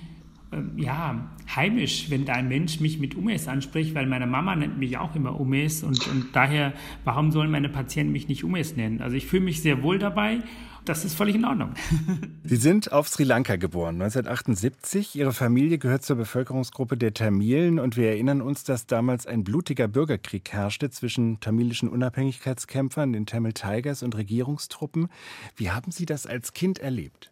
ähm, 0.51 0.71
ja, 0.77 1.29
heimisch, 1.55 2.09
wenn 2.09 2.25
da 2.25 2.33
ein 2.33 2.47
Mensch 2.47 2.79
mich 2.79 2.97
mit 2.97 3.13
Umes 3.13 3.47
anspricht, 3.47 3.93
weil 3.93 4.07
meine 4.07 4.25
Mama 4.25 4.55
nennt 4.55 4.79
mich 4.79 4.97
auch 4.97 5.15
immer 5.15 5.39
Umes 5.39 5.83
und, 5.83 6.07
und 6.07 6.29
daher, 6.33 6.73
warum 7.03 7.31
sollen 7.31 7.51
meine 7.51 7.69
Patienten 7.69 8.13
mich 8.13 8.27
nicht 8.27 8.43
Umes 8.43 8.75
nennen? 8.75 8.99
Also 8.99 9.15
ich 9.15 9.27
fühle 9.27 9.43
mich 9.43 9.61
sehr 9.61 9.83
wohl 9.83 9.99
dabei 9.99 10.39
das 10.85 11.05
ist 11.05 11.15
völlig 11.15 11.35
in 11.35 11.45
Ordnung. 11.45 11.73
Sie 12.43 12.55
sind 12.55 12.91
auf 12.91 13.07
Sri 13.07 13.23
Lanka 13.23 13.55
geboren, 13.55 13.95
1978. 14.01 15.15
Ihre 15.15 15.33
Familie 15.33 15.77
gehört 15.77 16.03
zur 16.03 16.17
Bevölkerungsgruppe 16.17 16.97
der 16.97 17.13
Tamilen 17.13 17.79
und 17.79 17.97
wir 17.97 18.09
erinnern 18.09 18.41
uns, 18.41 18.63
dass 18.63 18.85
damals 18.85 19.25
ein 19.27 19.43
blutiger 19.43 19.87
Bürgerkrieg 19.87 20.51
herrschte 20.51 20.89
zwischen 20.89 21.39
tamilischen 21.39 21.89
Unabhängigkeitskämpfern, 21.89 23.13
den 23.13 23.25
Tamil 23.25 23.53
Tigers 23.53 24.03
und 24.03 24.15
Regierungstruppen. 24.15 25.09
Wie 25.55 25.71
haben 25.71 25.91
Sie 25.91 26.05
das 26.05 26.25
als 26.27 26.53
Kind 26.53 26.79
erlebt? 26.79 27.31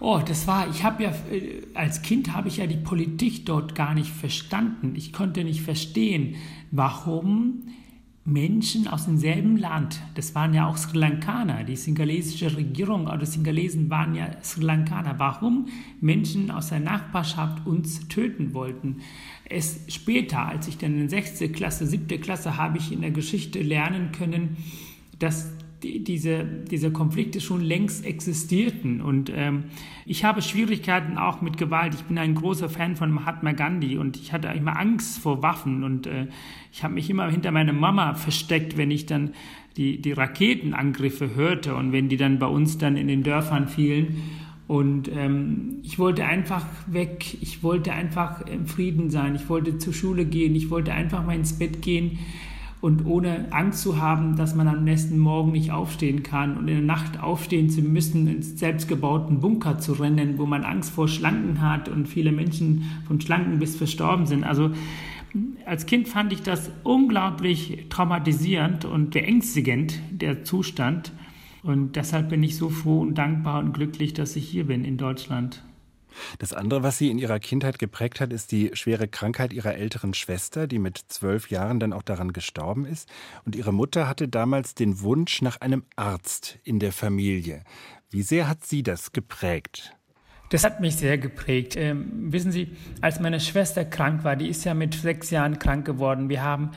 Oh, 0.00 0.20
das 0.26 0.46
war, 0.46 0.68
ich 0.68 0.82
habe 0.82 1.04
ja, 1.04 1.10
äh, 1.30 1.62
als 1.74 2.02
Kind 2.02 2.34
habe 2.34 2.48
ich 2.48 2.56
ja 2.58 2.66
die 2.66 2.76
Politik 2.76 3.46
dort 3.46 3.74
gar 3.74 3.94
nicht 3.94 4.10
verstanden. 4.10 4.94
Ich 4.96 5.12
konnte 5.12 5.44
nicht 5.44 5.62
verstehen, 5.62 6.36
warum 6.70 7.68
Menschen 8.26 8.88
aus 8.88 9.04
demselben 9.04 9.58
Land, 9.58 10.00
das 10.14 10.34
waren 10.34 10.54
ja 10.54 10.66
auch 10.66 10.78
Sri 10.78 10.96
Lankaner, 10.96 11.62
die 11.62 11.76
singalesische 11.76 12.56
Regierung 12.56 13.06
oder 13.06 13.26
Singalesen 13.26 13.90
waren 13.90 14.14
ja 14.14 14.30
Sri 14.42 14.64
Lankaner, 14.64 15.18
warum 15.18 15.66
Menschen 16.00 16.50
aus 16.50 16.70
der 16.70 16.80
Nachbarschaft 16.80 17.66
uns 17.66 18.08
töten 18.08 18.54
wollten. 18.54 19.02
Es 19.44 19.80
später, 19.88 20.46
als 20.46 20.68
ich 20.68 20.78
dann 20.78 20.98
in 20.98 21.10
sechste 21.10 21.50
Klasse, 21.50 21.86
siebte 21.86 22.18
Klasse, 22.18 22.56
habe 22.56 22.78
ich 22.78 22.92
in 22.92 23.02
der 23.02 23.10
Geschichte 23.10 23.60
lernen 23.60 24.10
können, 24.12 24.56
dass 25.18 25.52
diese, 25.84 26.44
diese 26.44 26.90
Konflikte 26.90 27.40
schon 27.40 27.60
längst 27.60 28.04
existierten. 28.04 29.00
Und 29.00 29.30
ähm, 29.34 29.64
ich 30.06 30.24
habe 30.24 30.42
Schwierigkeiten 30.42 31.18
auch 31.18 31.40
mit 31.40 31.58
Gewalt. 31.58 31.94
Ich 31.94 32.02
bin 32.02 32.18
ein 32.18 32.34
großer 32.34 32.68
Fan 32.68 32.96
von 32.96 33.10
Mahatma 33.10 33.52
Gandhi 33.52 33.98
und 33.98 34.16
ich 34.16 34.32
hatte 34.32 34.48
immer 34.48 34.78
Angst 34.78 35.18
vor 35.18 35.42
Waffen 35.42 35.84
und 35.84 36.06
äh, 36.06 36.26
ich 36.72 36.82
habe 36.82 36.94
mich 36.94 37.08
immer 37.10 37.30
hinter 37.30 37.50
meiner 37.52 37.72
Mama 37.72 38.14
versteckt, 38.14 38.76
wenn 38.76 38.90
ich 38.90 39.06
dann 39.06 39.30
die, 39.76 40.00
die 40.00 40.12
Raketenangriffe 40.12 41.34
hörte 41.34 41.74
und 41.74 41.92
wenn 41.92 42.08
die 42.08 42.16
dann 42.16 42.38
bei 42.38 42.46
uns 42.46 42.78
dann 42.78 42.96
in 42.96 43.08
den 43.08 43.22
Dörfern 43.22 43.68
fielen. 43.68 44.22
Und 44.66 45.10
ähm, 45.14 45.80
ich 45.82 45.98
wollte 45.98 46.24
einfach 46.24 46.64
weg, 46.86 47.36
ich 47.42 47.62
wollte 47.62 47.92
einfach 47.92 48.40
im 48.46 48.66
Frieden 48.66 49.10
sein, 49.10 49.34
ich 49.34 49.48
wollte 49.48 49.76
zur 49.76 49.92
Schule 49.92 50.24
gehen, 50.24 50.54
ich 50.54 50.70
wollte 50.70 50.92
einfach 50.92 51.24
mal 51.24 51.36
ins 51.36 51.58
Bett 51.58 51.82
gehen 51.82 52.18
und 52.84 53.06
ohne 53.06 53.46
Angst 53.50 53.80
zu 53.80 53.98
haben, 53.98 54.36
dass 54.36 54.54
man 54.54 54.68
am 54.68 54.84
nächsten 54.84 55.18
Morgen 55.18 55.52
nicht 55.52 55.72
aufstehen 55.72 56.22
kann 56.22 56.58
und 56.58 56.68
in 56.68 56.74
der 56.74 56.84
Nacht 56.84 57.18
aufstehen 57.18 57.70
zu 57.70 57.80
müssen, 57.80 58.28
ins 58.28 58.58
selbstgebauten 58.58 59.40
Bunker 59.40 59.78
zu 59.78 59.94
rennen, 59.94 60.36
wo 60.36 60.44
man 60.44 60.64
Angst 60.64 60.90
vor 60.90 61.08
Schlanken 61.08 61.62
hat 61.62 61.88
und 61.88 62.06
viele 62.06 62.30
Menschen 62.30 62.84
von 63.06 63.22
Schlanken 63.22 63.58
bis 63.58 63.74
verstorben 63.74 64.26
sind. 64.26 64.44
Also 64.44 64.70
als 65.64 65.86
Kind 65.86 66.08
fand 66.08 66.34
ich 66.34 66.42
das 66.42 66.70
unglaublich 66.82 67.86
traumatisierend 67.88 68.84
und 68.84 69.12
beängstigend, 69.12 69.98
der 70.10 70.44
Zustand. 70.44 71.12
Und 71.62 71.96
deshalb 71.96 72.28
bin 72.28 72.42
ich 72.42 72.54
so 72.54 72.68
froh 72.68 73.00
und 73.00 73.16
dankbar 73.16 73.60
und 73.60 73.72
glücklich, 73.72 74.12
dass 74.12 74.36
ich 74.36 74.46
hier 74.46 74.66
bin 74.66 74.84
in 74.84 74.98
Deutschland. 74.98 75.64
Das 76.38 76.52
andere, 76.52 76.82
was 76.82 76.98
Sie 76.98 77.10
in 77.10 77.18
Ihrer 77.18 77.38
Kindheit 77.38 77.78
geprägt 77.78 78.20
hat, 78.20 78.32
ist 78.32 78.52
die 78.52 78.70
schwere 78.74 79.08
Krankheit 79.08 79.52
Ihrer 79.52 79.74
älteren 79.74 80.14
Schwester, 80.14 80.66
die 80.66 80.78
mit 80.78 80.98
zwölf 81.08 81.50
Jahren 81.50 81.80
dann 81.80 81.92
auch 81.92 82.02
daran 82.02 82.32
gestorben 82.32 82.86
ist. 82.86 83.08
Und 83.44 83.56
Ihre 83.56 83.72
Mutter 83.72 84.08
hatte 84.08 84.28
damals 84.28 84.74
den 84.74 85.00
Wunsch 85.00 85.42
nach 85.42 85.60
einem 85.60 85.84
Arzt 85.96 86.58
in 86.64 86.78
der 86.78 86.92
Familie. 86.92 87.64
Wie 88.10 88.22
sehr 88.22 88.48
hat 88.48 88.64
Sie 88.64 88.82
das 88.82 89.12
geprägt? 89.12 89.94
Das 90.50 90.62
hat 90.62 90.80
mich 90.80 90.96
sehr 90.96 91.18
geprägt. 91.18 91.74
Ähm, 91.76 92.32
wissen 92.32 92.52
Sie, 92.52 92.76
als 93.00 93.18
meine 93.18 93.40
Schwester 93.40 93.84
krank 93.84 94.22
war, 94.24 94.36
die 94.36 94.48
ist 94.48 94.64
ja 94.64 94.74
mit 94.74 94.94
sechs 94.94 95.30
Jahren 95.30 95.58
krank 95.58 95.84
geworden. 95.84 96.28
Wir 96.28 96.42
haben 96.42 96.70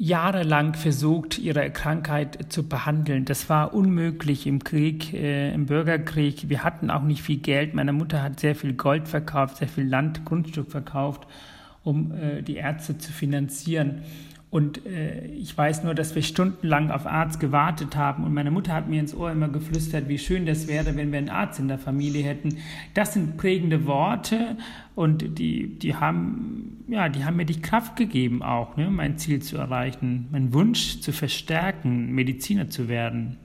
jahrelang 0.00 0.72
versucht, 0.72 1.38
ihre 1.38 1.70
Krankheit 1.70 2.50
zu 2.50 2.66
behandeln. 2.66 3.26
Das 3.26 3.50
war 3.50 3.74
unmöglich 3.74 4.46
im 4.46 4.64
Krieg, 4.64 5.12
äh, 5.12 5.52
im 5.52 5.66
Bürgerkrieg. 5.66 6.48
Wir 6.48 6.64
hatten 6.64 6.90
auch 6.90 7.02
nicht 7.02 7.20
viel 7.20 7.36
Geld. 7.36 7.74
Meine 7.74 7.92
Mutter 7.92 8.22
hat 8.22 8.40
sehr 8.40 8.54
viel 8.54 8.72
Gold 8.72 9.08
verkauft, 9.08 9.58
sehr 9.58 9.68
viel 9.68 9.86
Land, 9.86 10.24
Grundstück 10.24 10.70
verkauft, 10.70 11.26
um 11.84 12.12
äh, 12.12 12.40
die 12.40 12.56
Ärzte 12.56 12.96
zu 12.96 13.12
finanzieren. 13.12 14.00
Und 14.50 14.84
äh, 14.84 15.26
ich 15.26 15.56
weiß 15.56 15.84
nur, 15.84 15.94
dass 15.94 16.16
wir 16.16 16.22
stundenlang 16.22 16.90
auf 16.90 17.06
Arzt 17.06 17.38
gewartet 17.38 17.94
haben. 17.94 18.24
Und 18.24 18.34
meine 18.34 18.50
Mutter 18.50 18.74
hat 18.74 18.88
mir 18.88 18.98
ins 18.98 19.14
Ohr 19.14 19.30
immer 19.30 19.48
geflüstert, 19.48 20.08
wie 20.08 20.18
schön 20.18 20.44
das 20.44 20.66
wäre, 20.66 20.96
wenn 20.96 21.12
wir 21.12 21.18
einen 21.18 21.28
Arzt 21.28 21.60
in 21.60 21.68
der 21.68 21.78
Familie 21.78 22.24
hätten. 22.24 22.58
Das 22.94 23.12
sind 23.14 23.36
prägende 23.36 23.86
Worte 23.86 24.56
und 24.96 25.38
die, 25.38 25.78
die, 25.78 25.94
haben, 25.94 26.84
ja, 26.88 27.08
die 27.08 27.24
haben 27.24 27.36
mir 27.36 27.46
die 27.46 27.62
Kraft 27.62 27.94
gegeben, 27.94 28.42
auch 28.42 28.76
ne, 28.76 28.90
mein 28.90 29.18
Ziel 29.18 29.40
zu 29.40 29.56
erreichen, 29.56 30.26
meinen 30.32 30.52
Wunsch 30.52 31.00
zu 31.00 31.12
verstärken, 31.12 32.10
Mediziner 32.10 32.68
zu 32.68 32.88
werden. 32.88 33.36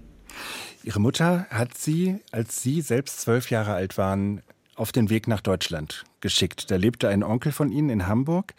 Ihre 0.83 0.99
Mutter 0.99 1.45
hat 1.51 1.77
Sie, 1.77 2.19
als 2.31 2.63
Sie 2.63 2.81
selbst 2.81 3.21
zwölf 3.21 3.51
Jahre 3.51 3.73
alt 3.73 3.99
waren, 3.99 4.41
auf 4.75 4.91
den 4.91 5.11
Weg 5.11 5.27
nach 5.27 5.41
Deutschland 5.41 6.03
geschickt. 6.19 6.71
Da 6.71 6.77
lebte 6.77 7.09
ein 7.09 7.23
Onkel 7.23 7.51
von 7.51 7.71
Ihnen 7.71 7.89
in 7.89 8.07
Hamburg. 8.07 8.55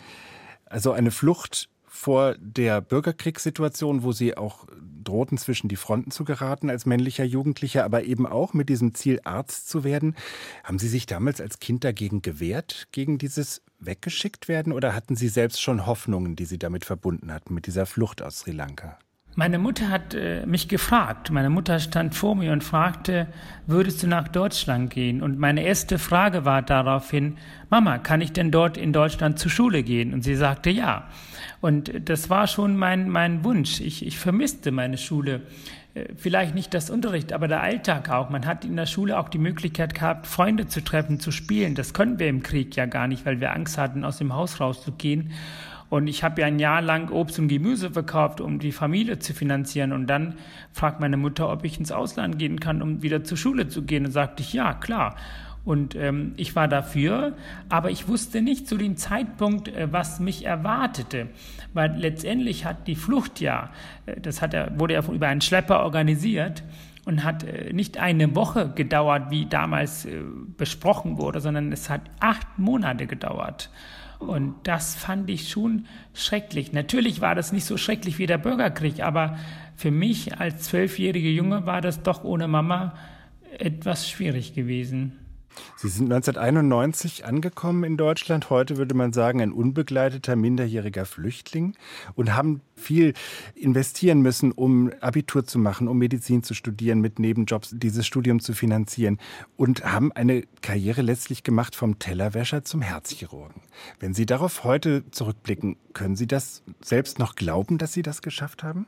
Also 0.64 0.92
eine 0.92 1.10
Flucht 1.10 1.68
vor 1.96 2.36
der 2.38 2.80
Bürgerkriegssituation, 2.80 4.02
wo 4.02 4.12
sie 4.12 4.36
auch 4.36 4.66
drohten, 5.02 5.38
zwischen 5.38 5.68
die 5.68 5.76
Fronten 5.76 6.10
zu 6.10 6.24
geraten 6.24 6.70
als 6.70 6.86
männlicher 6.86 7.24
Jugendlicher, 7.24 7.84
aber 7.84 8.04
eben 8.04 8.26
auch 8.26 8.54
mit 8.54 8.68
diesem 8.68 8.94
Ziel, 8.94 9.20
Arzt 9.24 9.68
zu 9.68 9.82
werden. 9.82 10.14
Haben 10.62 10.78
Sie 10.78 10.88
sich 10.88 11.06
damals 11.06 11.40
als 11.40 11.58
Kind 11.58 11.84
dagegen 11.84 12.22
gewehrt, 12.22 12.88
gegen 12.92 13.18
dieses 13.18 13.62
weggeschickt 13.78 14.48
werden, 14.48 14.72
oder 14.72 14.94
hatten 14.94 15.16
Sie 15.16 15.28
selbst 15.28 15.60
schon 15.60 15.86
Hoffnungen, 15.86 16.36
die 16.36 16.44
Sie 16.44 16.58
damit 16.58 16.84
verbunden 16.84 17.32
hatten, 17.32 17.54
mit 17.54 17.66
dieser 17.66 17.86
Flucht 17.86 18.22
aus 18.22 18.40
Sri 18.40 18.52
Lanka? 18.52 18.98
Meine 19.38 19.58
Mutter 19.58 19.90
hat 19.90 20.14
äh, 20.14 20.46
mich 20.46 20.66
gefragt. 20.66 21.30
Meine 21.30 21.50
Mutter 21.50 21.78
stand 21.78 22.14
vor 22.14 22.34
mir 22.34 22.52
und 22.52 22.64
fragte, 22.64 23.26
würdest 23.66 24.02
du 24.02 24.06
nach 24.06 24.28
Deutschland 24.28 24.88
gehen? 24.88 25.22
Und 25.22 25.38
meine 25.38 25.62
erste 25.62 25.98
Frage 25.98 26.46
war 26.46 26.62
daraufhin, 26.62 27.36
Mama, 27.68 27.98
kann 27.98 28.22
ich 28.22 28.32
denn 28.32 28.50
dort 28.50 28.78
in 28.78 28.94
Deutschland 28.94 29.38
zur 29.38 29.50
Schule 29.50 29.82
gehen? 29.82 30.14
Und 30.14 30.22
sie 30.22 30.36
sagte 30.36 30.70
ja. 30.70 31.08
Und 31.60 32.08
das 32.08 32.30
war 32.30 32.46
schon 32.46 32.78
mein, 32.78 33.10
mein 33.10 33.44
Wunsch. 33.44 33.80
Ich, 33.82 34.06
ich 34.06 34.18
vermisste 34.18 34.70
meine 34.70 34.96
Schule. 34.96 35.42
Äh, 35.92 36.06
vielleicht 36.16 36.54
nicht 36.54 36.72
das 36.72 36.88
Unterricht, 36.88 37.34
aber 37.34 37.46
der 37.46 37.60
Alltag 37.60 38.08
auch. 38.08 38.30
Man 38.30 38.46
hat 38.46 38.64
in 38.64 38.74
der 38.74 38.86
Schule 38.86 39.18
auch 39.18 39.28
die 39.28 39.36
Möglichkeit 39.36 39.92
gehabt, 39.92 40.26
Freunde 40.26 40.66
zu 40.66 40.82
treffen, 40.82 41.20
zu 41.20 41.30
spielen. 41.30 41.74
Das 41.74 41.92
können 41.92 42.18
wir 42.18 42.28
im 42.28 42.42
Krieg 42.42 42.74
ja 42.74 42.86
gar 42.86 43.06
nicht, 43.06 43.26
weil 43.26 43.38
wir 43.38 43.52
Angst 43.52 43.76
hatten, 43.76 44.02
aus 44.02 44.16
dem 44.16 44.32
Haus 44.32 44.60
rauszugehen. 44.60 45.32
Und 45.88 46.08
ich 46.08 46.24
habe 46.24 46.40
ja 46.40 46.46
ein 46.46 46.58
Jahr 46.58 46.82
lang 46.82 47.10
Obst 47.10 47.38
und 47.38 47.48
Gemüse 47.48 47.90
verkauft, 47.90 48.40
um 48.40 48.58
die 48.58 48.72
Familie 48.72 49.18
zu 49.18 49.34
finanzieren. 49.34 49.92
Und 49.92 50.08
dann 50.08 50.34
fragt 50.72 51.00
meine 51.00 51.16
Mutter, 51.16 51.50
ob 51.50 51.64
ich 51.64 51.78
ins 51.78 51.92
Ausland 51.92 52.38
gehen 52.38 52.58
kann, 52.58 52.82
um 52.82 53.02
wieder 53.02 53.22
zur 53.24 53.36
Schule 53.36 53.68
zu 53.68 53.82
gehen. 53.82 54.06
Und 54.06 54.12
sagte 54.12 54.42
ich, 54.42 54.52
ja, 54.52 54.74
klar. 54.74 55.16
Und 55.64 55.96
ähm, 55.96 56.32
ich 56.36 56.54
war 56.54 56.68
dafür, 56.68 57.32
aber 57.68 57.90
ich 57.90 58.06
wusste 58.06 58.40
nicht 58.40 58.68
zu 58.68 58.76
dem 58.76 58.96
Zeitpunkt, 58.96 59.66
äh, 59.66 59.92
was 59.92 60.20
mich 60.20 60.44
erwartete. 60.46 61.26
Weil 61.74 61.96
letztendlich 61.96 62.64
hat 62.64 62.86
die 62.86 62.94
Flucht 62.94 63.40
ja, 63.40 63.70
äh, 64.06 64.20
das 64.20 64.42
hat 64.42 64.54
er, 64.54 64.78
wurde 64.78 64.94
ja 64.94 65.02
über 65.08 65.26
einen 65.26 65.40
Schlepper 65.40 65.82
organisiert 65.82 66.62
und 67.04 67.24
hat 67.24 67.42
äh, 67.42 67.72
nicht 67.72 67.98
eine 67.98 68.36
Woche 68.36 68.70
gedauert, 68.74 69.30
wie 69.30 69.46
damals 69.46 70.04
äh, 70.04 70.20
besprochen 70.56 71.18
wurde, 71.18 71.40
sondern 71.40 71.72
es 71.72 71.90
hat 71.90 72.02
acht 72.20 72.58
Monate 72.58 73.08
gedauert. 73.08 73.70
Und 74.18 74.54
das 74.64 74.94
fand 74.94 75.28
ich 75.28 75.48
schon 75.48 75.86
schrecklich. 76.14 76.72
Natürlich 76.72 77.20
war 77.20 77.34
das 77.34 77.52
nicht 77.52 77.64
so 77.64 77.76
schrecklich 77.76 78.18
wie 78.18 78.26
der 78.26 78.38
Bürgerkrieg, 78.38 79.00
aber 79.00 79.38
für 79.76 79.90
mich 79.90 80.38
als 80.38 80.62
zwölfjährige 80.62 81.30
Junge 81.30 81.66
war 81.66 81.80
das 81.80 82.02
doch 82.02 82.24
ohne 82.24 82.48
Mama 82.48 82.94
etwas 83.58 84.08
schwierig 84.08 84.54
gewesen. 84.54 85.18
Sie 85.76 85.88
sind 85.88 86.12
1991 86.12 87.24
angekommen 87.24 87.84
in 87.84 87.96
Deutschland. 87.96 88.50
Heute 88.50 88.76
würde 88.76 88.94
man 88.94 89.12
sagen, 89.12 89.40
ein 89.40 89.52
unbegleiteter 89.52 90.36
minderjähriger 90.36 91.06
Flüchtling 91.06 91.74
und 92.14 92.34
haben 92.34 92.60
viel 92.74 93.14
investieren 93.54 94.20
müssen, 94.20 94.52
um 94.52 94.92
Abitur 95.00 95.44
zu 95.44 95.58
machen, 95.58 95.88
um 95.88 95.98
Medizin 95.98 96.42
zu 96.42 96.54
studieren, 96.54 97.00
mit 97.00 97.18
Nebenjobs 97.18 97.70
dieses 97.72 98.06
Studium 98.06 98.40
zu 98.40 98.52
finanzieren 98.52 99.18
und 99.56 99.84
haben 99.84 100.12
eine 100.12 100.42
Karriere 100.62 101.02
letztlich 101.02 101.42
gemacht 101.42 101.74
vom 101.74 101.98
Tellerwäscher 101.98 102.64
zum 102.64 102.82
Herzchirurgen. 102.82 103.62
Wenn 104.00 104.14
Sie 104.14 104.26
darauf 104.26 104.64
heute 104.64 105.10
zurückblicken, 105.10 105.76
können 105.92 106.16
Sie 106.16 106.26
das 106.26 106.62
selbst 106.80 107.18
noch 107.18 107.34
glauben, 107.34 107.78
dass 107.78 107.92
Sie 107.92 108.02
das 108.02 108.22
geschafft 108.22 108.62
haben? 108.62 108.86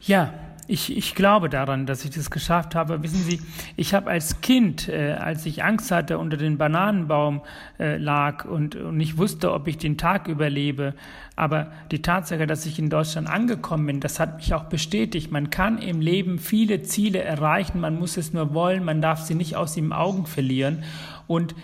Ja, 0.00 0.34
ich, 0.68 0.96
ich 0.96 1.14
glaube 1.14 1.48
daran, 1.48 1.86
dass 1.86 2.04
ich 2.04 2.10
das 2.10 2.30
geschafft 2.30 2.74
habe. 2.74 3.02
Wissen 3.02 3.22
Sie, 3.22 3.40
ich 3.76 3.94
habe 3.94 4.10
als 4.10 4.40
Kind, 4.40 4.88
äh, 4.88 5.12
als 5.12 5.44
ich 5.44 5.64
Angst 5.64 5.90
hatte, 5.90 6.18
unter 6.18 6.36
den 6.36 6.56
Bananenbaum 6.56 7.42
äh, 7.78 7.96
lag 7.96 8.44
und, 8.44 8.76
und 8.76 8.96
nicht 8.96 9.18
wusste, 9.18 9.52
ob 9.52 9.66
ich 9.66 9.78
den 9.78 9.98
Tag 9.98 10.28
überlebe, 10.28 10.94
aber 11.34 11.72
die 11.90 12.02
Tatsache, 12.02 12.46
dass 12.46 12.66
ich 12.66 12.78
in 12.78 12.90
Deutschland 12.90 13.28
angekommen 13.28 13.86
bin, 13.86 14.00
das 14.00 14.20
hat 14.20 14.36
mich 14.36 14.54
auch 14.54 14.64
bestätigt. 14.64 15.32
Man 15.32 15.50
kann 15.50 15.78
im 15.78 16.00
Leben 16.00 16.38
viele 16.38 16.82
Ziele 16.82 17.22
erreichen, 17.22 17.80
man 17.80 17.98
muss 17.98 18.16
es 18.16 18.32
nur 18.32 18.54
wollen, 18.54 18.84
man 18.84 19.02
darf 19.02 19.22
sie 19.22 19.34
nicht 19.34 19.56
aus 19.56 19.74
den 19.74 19.92
Augen 19.92 20.26
verlieren. 20.26 20.84
Und 21.26 21.54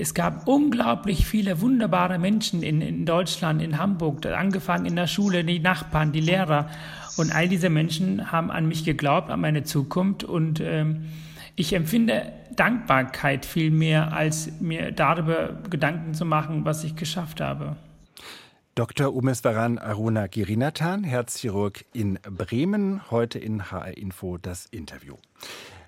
es 0.00 0.14
gab 0.14 0.46
unglaublich 0.46 1.26
viele 1.26 1.60
wunderbare 1.60 2.18
Menschen 2.18 2.62
in, 2.62 2.80
in 2.80 3.04
Deutschland, 3.04 3.60
in 3.60 3.78
Hamburg, 3.78 4.24
angefangen 4.26 4.86
in 4.86 4.96
der 4.96 5.06
Schule, 5.06 5.44
die 5.44 5.58
Nachbarn, 5.58 6.12
die 6.12 6.20
Lehrer. 6.20 6.70
Und 7.16 7.34
all 7.34 7.48
diese 7.48 7.68
Menschen 7.68 8.30
haben 8.30 8.50
an 8.50 8.68
mich 8.68 8.84
geglaubt, 8.84 9.30
an 9.30 9.40
meine 9.40 9.64
Zukunft. 9.64 10.24
Und 10.24 10.60
ähm, 10.60 11.06
ich 11.56 11.72
empfinde 11.72 12.32
Dankbarkeit 12.54 13.44
viel 13.44 13.70
mehr, 13.70 14.12
als 14.12 14.60
mir 14.60 14.92
darüber 14.92 15.58
Gedanken 15.68 16.14
zu 16.14 16.24
machen, 16.24 16.64
was 16.64 16.84
ich 16.84 16.96
geschafft 16.96 17.40
habe. 17.40 17.76
Dr. 18.74 19.12
Umeswaran 19.12 19.78
Aruna 19.78 20.28
Girinathan, 20.28 21.02
Herzchirurg 21.02 21.84
in 21.92 22.20
Bremen, 22.22 23.10
heute 23.10 23.40
in 23.40 23.72
HR 23.72 23.96
Info 23.96 24.38
das 24.38 24.66
Interview. 24.66 25.16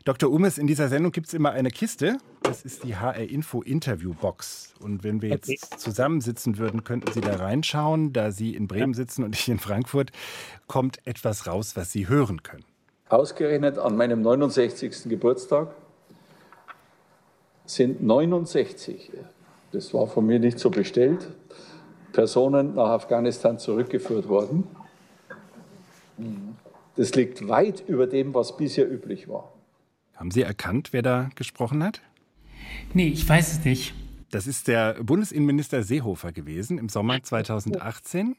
Dr. 0.04 0.30
Umes, 0.30 0.57
in 0.57 0.66
dieser 0.66 0.88
Sendung 0.88 1.12
gibt 1.12 1.26
es 1.26 1.35
immer 1.35 1.50
eine 1.50 1.71
Kiste. 1.71 2.16
Das 2.42 2.62
ist 2.62 2.85
die 2.85 2.97
HR 2.97 3.28
Info 3.28 3.61
Interview 3.61 4.14
Box. 4.14 4.73
Und 4.80 5.04
wenn 5.04 5.21
wir 5.21 5.28
jetzt 5.28 5.50
okay. 5.50 5.59
zusammensitzen 5.76 6.57
würden, 6.57 6.85
könnten 6.85 7.12
Sie 7.12 7.21
da 7.21 7.37
reinschauen. 7.37 8.14
Da 8.14 8.30
Sie 8.30 8.54
in 8.54 8.66
Bremen 8.66 8.95
sitzen 8.95 9.25
und 9.25 9.35
ich 9.35 9.49
in 9.49 9.59
Frankfurt, 9.59 10.11
kommt 10.69 11.07
etwas 11.07 11.47
raus, 11.47 11.76
was 11.76 11.92
Sie 11.92 12.09
hören 12.09 12.42
können. 12.42 12.64
Ausgerechnet 13.11 13.76
an 13.76 13.97
meinem 13.97 14.23
69. 14.23 15.09
Geburtstag 15.09 15.75
sind 17.66 18.02
69, 18.02 19.12
das 19.73 19.95
war 19.95 20.07
von 20.07 20.26
mir 20.26 20.38
nicht 20.38 20.59
so 20.59 20.71
bestellt, 20.71 21.28
Personen 22.12 22.75
nach 22.75 22.88
Afghanistan 22.88 23.59
zurückgeführt 23.59 24.28
worden. 24.28 24.66
Das 26.97 27.14
liegt 27.14 27.49
weit 27.49 27.85
über 27.87 28.07
dem, 28.07 28.35
was 28.35 28.57
bisher 28.57 28.90
üblich 28.90 29.28
war. 29.28 29.52
Haben 30.21 30.31
Sie 30.31 30.43
erkannt, 30.43 30.93
wer 30.93 31.00
da 31.00 31.31
gesprochen 31.35 31.83
hat? 31.83 32.03
Nee, 32.93 33.09
ich 33.09 33.27
weiß 33.27 33.53
es 33.55 33.65
nicht. 33.65 33.95
Das 34.31 34.47
ist 34.47 34.69
der 34.69 35.03
Bundesinnenminister 35.03 35.83
Seehofer 35.83 36.31
gewesen 36.31 36.77
im 36.77 36.91
Sommer 36.91 37.23
2018. 37.23 38.37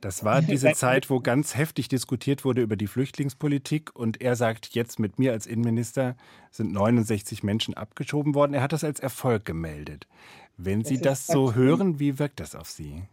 Das 0.00 0.24
war 0.24 0.42
diese 0.42 0.72
Zeit, 0.72 1.08
wo 1.08 1.20
ganz 1.20 1.54
heftig 1.54 1.86
diskutiert 1.86 2.44
wurde 2.44 2.62
über 2.62 2.74
die 2.74 2.88
Flüchtlingspolitik. 2.88 3.94
Und 3.94 4.20
er 4.20 4.34
sagt, 4.34 4.74
jetzt 4.74 4.98
mit 4.98 5.20
mir 5.20 5.30
als 5.30 5.46
Innenminister 5.46 6.16
sind 6.50 6.72
69 6.72 7.44
Menschen 7.44 7.74
abgeschoben 7.74 8.34
worden. 8.34 8.52
Er 8.52 8.62
hat 8.62 8.72
das 8.72 8.82
als 8.82 8.98
Erfolg 8.98 9.44
gemeldet. 9.44 10.08
Wenn 10.56 10.82
Sie 10.84 11.00
das 11.00 11.28
so 11.28 11.54
hören, 11.54 12.00
wie 12.00 12.18
wirkt 12.18 12.40
das 12.40 12.56
auf 12.56 12.68
Sie? 12.68 13.04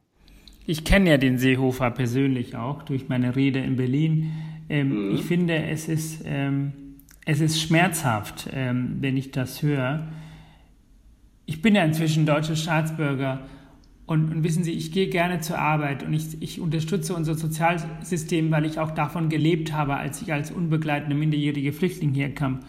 Ich 0.65 0.83
kenne 0.83 1.11
ja 1.11 1.17
den 1.19 1.37
Seehofer 1.37 1.91
persönlich 1.91 2.55
auch 2.55 2.81
durch 2.81 3.09
meine 3.09 3.35
Rede 3.35 3.59
in 3.59 3.75
Berlin. 3.75 4.31
Ähm, 4.69 5.09
mhm. 5.09 5.15
Ich 5.15 5.21
finde, 5.21 5.65
es 5.65 5.87
ist. 5.87 6.23
Es 7.29 7.41
ist 7.41 7.61
schmerzhaft, 7.61 8.47
ähm, 8.53 8.99
wenn 9.01 9.17
ich 9.17 9.31
das 9.31 9.61
höre. 9.61 10.07
Ich 11.45 11.61
bin 11.61 11.75
ja 11.75 11.83
inzwischen 11.83 12.25
deutscher 12.25 12.55
Staatsbürger 12.55 13.41
und, 14.05 14.31
und, 14.31 14.43
wissen 14.45 14.63
Sie, 14.63 14.71
ich 14.71 14.93
gehe 14.93 15.09
gerne 15.09 15.41
zur 15.41 15.59
Arbeit 15.59 16.03
und 16.03 16.13
ich, 16.13 16.41
ich, 16.41 16.61
unterstütze 16.61 17.13
unser 17.13 17.35
Sozialsystem, 17.35 18.49
weil 18.49 18.65
ich 18.65 18.79
auch 18.79 18.91
davon 18.91 19.27
gelebt 19.27 19.73
habe, 19.73 19.97
als 19.97 20.21
ich 20.21 20.31
als 20.31 20.51
unbegleitende 20.51 21.17
minderjährige 21.17 21.73
Flüchtling 21.73 22.13
herkam. 22.13 22.61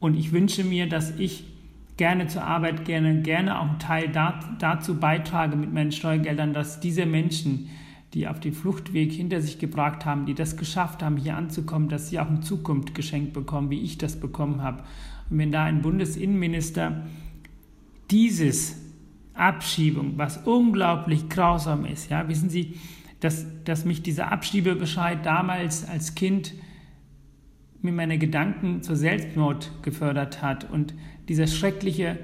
Und 0.00 0.16
ich 0.16 0.32
wünsche 0.32 0.64
mir, 0.64 0.88
dass 0.88 1.16
ich 1.20 1.44
gerne 1.96 2.26
zur 2.26 2.42
Arbeit, 2.42 2.84
gerne, 2.84 3.22
gerne 3.22 3.60
auch 3.60 3.68
einen 3.68 3.78
Teil 3.78 4.08
da, 4.08 4.40
dazu 4.58 4.98
beitrage 4.98 5.54
mit 5.54 5.72
meinen 5.72 5.92
Steuergeldern, 5.92 6.52
dass 6.52 6.80
diese 6.80 7.06
Menschen, 7.06 7.70
die 8.14 8.28
auf 8.28 8.38
den 8.38 8.52
Fluchtweg 8.52 9.12
hinter 9.12 9.40
sich 9.40 9.58
gebracht 9.58 10.04
haben, 10.04 10.24
die 10.24 10.34
das 10.34 10.56
geschafft 10.56 11.02
haben, 11.02 11.16
hier 11.16 11.36
anzukommen, 11.36 11.88
dass 11.88 12.08
sie 12.08 12.20
auch 12.20 12.30
in 12.30 12.42
Zukunft 12.42 12.94
geschenkt 12.94 13.32
bekommen, 13.32 13.70
wie 13.70 13.80
ich 13.80 13.98
das 13.98 14.20
bekommen 14.20 14.62
habe. 14.62 14.84
Und 15.30 15.38
wenn 15.38 15.50
da 15.50 15.64
ein 15.64 15.82
Bundesinnenminister 15.82 17.02
dieses 18.10 18.80
Abschiebung, 19.34 20.12
was 20.16 20.38
unglaublich 20.38 21.28
grausam 21.28 21.84
ist, 21.84 22.10
ja, 22.10 22.28
wissen 22.28 22.50
Sie, 22.50 22.78
dass, 23.18 23.46
dass 23.64 23.84
mich 23.84 24.02
dieser 24.02 24.30
Abschiebebescheid 24.30 25.26
damals 25.26 25.88
als 25.88 26.14
Kind 26.14 26.54
mir 27.82 27.92
meine 27.92 28.18
Gedanken 28.18 28.82
zur 28.82 28.96
Selbstmord 28.96 29.72
gefördert 29.82 30.40
hat 30.40 30.70
und 30.70 30.94
dieser 31.28 31.46
schreckliche 31.46 32.18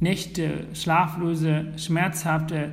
Nächte, 0.00 0.66
schlaflose, 0.74 1.72
schmerzhafte 1.76 2.72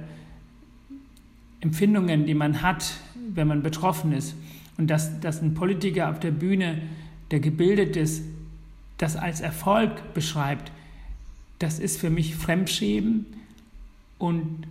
Empfindungen, 1.62 2.26
die 2.26 2.34
man 2.34 2.62
hat, 2.62 2.93
wenn 3.34 3.48
man 3.48 3.62
betroffen 3.62 4.13
ist. 4.13 4.36
Und 4.78 4.88
dass, 4.88 5.19
dass 5.19 5.41
ein 5.41 5.54
Politiker 5.54 6.10
auf 6.10 6.19
der 6.19 6.32
Bühne, 6.32 6.82
der 7.32 7.39
gebildet 7.39 7.98
ist, 7.98 8.24
das 8.98 9.15
als 9.15 9.41
Erfolg 9.41 10.13
beschreibt, 10.13 10.72
das 11.60 11.80
ist 11.80 12.00
für 12.00 12.10
mich 12.10 12.36
Fremdschämen 12.36 13.26
und 14.17 14.67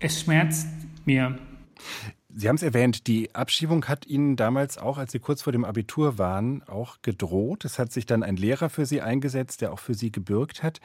es 0.00 0.20
schmerzt 0.20 0.66
mir. 1.04 1.38
Sie 2.34 2.48
haben 2.48 2.56
es 2.56 2.62
erwähnt, 2.62 3.06
die 3.08 3.34
Abschiebung 3.34 3.84
hat 3.86 4.06
Ihnen 4.06 4.36
damals 4.36 4.78
auch, 4.78 4.96
als 4.96 5.12
Sie 5.12 5.18
kurz 5.18 5.42
vor 5.42 5.52
dem 5.52 5.66
Abitur 5.66 6.16
waren, 6.16 6.62
auch 6.62 7.02
gedroht. 7.02 7.66
Es 7.66 7.78
hat 7.78 7.92
sich 7.92 8.06
dann 8.06 8.22
ein 8.22 8.36
Lehrer 8.36 8.70
für 8.70 8.86
Sie 8.86 9.02
eingesetzt, 9.02 9.60
der 9.60 9.72
auch 9.72 9.78
für 9.78 9.92
Sie 9.92 10.10
gebürgt 10.10 10.62
hat. 10.62 10.80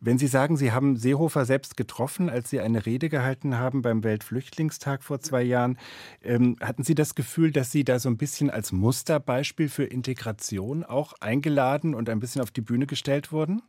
Wenn 0.00 0.18
Sie 0.18 0.26
sagen, 0.26 0.56
Sie 0.56 0.72
haben 0.72 0.96
Seehofer 0.96 1.44
selbst 1.44 1.76
getroffen, 1.76 2.28
als 2.28 2.50
Sie 2.50 2.58
eine 2.58 2.84
Rede 2.84 3.08
gehalten 3.08 3.58
haben 3.58 3.82
beim 3.82 4.02
Weltflüchtlingstag 4.02 5.04
vor 5.04 5.20
zwei 5.20 5.42
Jahren, 5.42 5.78
ähm, 6.22 6.56
hatten 6.60 6.82
Sie 6.82 6.96
das 6.96 7.14
Gefühl, 7.14 7.52
dass 7.52 7.70
Sie 7.70 7.84
da 7.84 8.00
so 8.00 8.08
ein 8.08 8.16
bisschen 8.16 8.50
als 8.50 8.72
Musterbeispiel 8.72 9.68
für 9.68 9.84
Integration 9.84 10.82
auch 10.82 11.12
eingeladen 11.20 11.94
und 11.94 12.08
ein 12.10 12.18
bisschen 12.18 12.42
auf 12.42 12.50
die 12.50 12.60
Bühne 12.60 12.86
gestellt 12.86 13.30
wurden? 13.30 13.62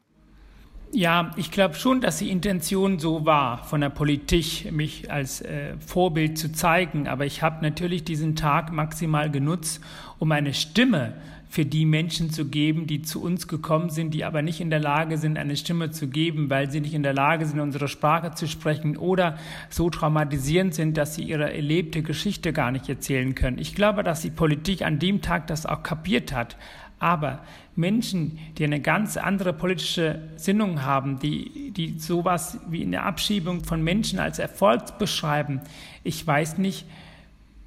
Ja, 0.92 1.32
ich 1.36 1.52
glaube 1.52 1.76
schon, 1.76 2.02
dass 2.02 2.18
die 2.18 2.32
Intention 2.32 2.98
so 2.98 3.24
war 3.24 3.64
von 3.64 3.82
der 3.82 3.90
Politik, 3.90 4.72
mich 4.72 5.12
als 5.12 5.40
äh, 5.42 5.76
Vorbild 5.78 6.40
zu 6.40 6.52
zeigen. 6.52 7.08
Aber 7.08 7.28
ich 7.28 7.44
habe 7.44 7.64
natürlich 7.64 8.04
diesen 8.04 8.36
Tag 8.36 8.72
maximal 8.72 9.30
genutzt, 9.30 9.82
um 10.18 10.32
eine 10.32 10.56
Stimme 10.56 11.14
für 11.48 11.66
die 11.66 11.86
Menschen 11.86 12.32
zu 12.32 12.46
geben, 12.46 12.88
die 12.88 13.04
zu 13.04 13.22
uns 13.22 13.48
gekommen 13.48 13.92
sind, 13.92 14.16
die 14.16 14.24
aber 14.24 14.42
nicht 14.42 14.62
in 14.62 14.72
der 14.72 14.80
Lage 14.80 15.20
sind, 15.20 15.38
eine 15.38 15.58
Stimme 15.58 15.92
zu 15.92 16.08
geben, 16.08 16.50
weil 16.50 16.72
sie 16.72 16.80
nicht 16.80 16.94
in 16.96 17.04
der 17.04 17.14
Lage 17.14 17.46
sind, 17.46 17.60
unsere 17.60 17.88
Sprache 17.88 18.34
zu 18.34 18.48
sprechen 18.48 18.98
oder 18.98 19.38
so 19.70 19.92
traumatisierend 19.92 20.74
sind, 20.74 20.98
dass 20.98 21.16
sie 21.16 21.24
ihre 21.24 21.54
erlebte 21.54 22.02
Geschichte 22.02 22.52
gar 22.52 22.72
nicht 22.72 22.90
erzählen 22.90 23.36
können. 23.36 23.60
Ich 23.60 23.76
glaube, 23.76 24.02
dass 24.04 24.22
die 24.22 24.32
Politik 24.32 24.84
an 24.84 24.98
dem 24.98 25.22
Tag 25.22 25.48
das 25.48 25.68
auch 25.68 25.84
kapiert 25.84 26.34
hat. 26.34 26.56
Aber 27.00 27.42
Menschen, 27.80 28.38
die 28.58 28.64
eine 28.64 28.82
ganz 28.82 29.18
andere 29.18 29.54
politische 29.54 30.22
Sinnung 30.36 30.84
haben, 30.84 31.20
die, 31.20 31.72
die 31.72 31.98
sowas 31.98 32.60
wie 32.70 32.84
eine 32.84 33.04
Abschiebung 33.04 33.64
von 33.64 33.84
Menschen 33.84 34.20
als 34.20 34.38
Erfolg 34.38 34.98
beschreiben, 35.00 35.62
ich 36.04 36.26
weiß 36.26 36.58
nicht, 36.58 36.86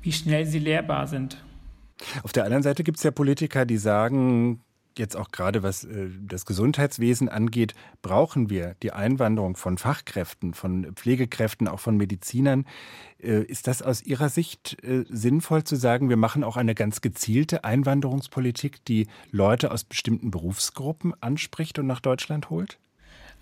wie 0.03 0.13
schnell 0.13 0.47
sie 0.47 0.59
lehrbar 0.59 1.07
sind. 1.07 1.43
Auf 2.23 2.33
der 2.33 2.45
anderen 2.45 2.63
Seite 2.63 2.85
gibt 2.85 2.99
es 2.99 3.05
ja 3.05 3.11
Politiker, 3.11 3.65
die 3.65 3.79
sagen, 3.79 4.61
jetzt 4.99 5.17
auch 5.17 5.31
gerade 5.31 5.63
was 5.63 5.85
äh, 5.85 6.09
das 6.21 6.47
Gesundheitswesen 6.47 7.29
angeht, 7.29 7.75
brauchen 8.03 8.51
wir 8.51 8.75
die 8.83 8.93
Einwanderung 8.93 9.57
von 9.57 9.79
Fachkräften, 9.79 10.55
von 10.55 10.95
Pflegekräften, 10.95 11.69
auch 11.69 11.81
von 11.81 11.97
Medizinern. 11.97 12.67
Äh, 13.23 13.43
ist 13.43 13.67
das 13.67 13.83
aus 13.83 14.03
Ihrer 14.03 14.29
Sicht 14.29 14.83
äh, 14.85 15.05
sinnvoll 15.09 15.65
zu 15.65 15.77
sagen, 15.77 16.09
wir 16.09 16.17
machen 16.17 16.45
auch 16.45 16.57
eine 16.57 16.75
ganz 16.75 17.01
gezielte 17.01 17.65
Einwanderungspolitik, 17.65 18.85
die 18.85 19.07
Leute 19.31 19.71
aus 19.71 19.85
bestimmten 19.85 20.31
Berufsgruppen 20.31 21.15
anspricht 21.21 21.79
und 21.79 21.87
nach 21.87 22.01
Deutschland 22.01 22.51
holt? 22.51 22.79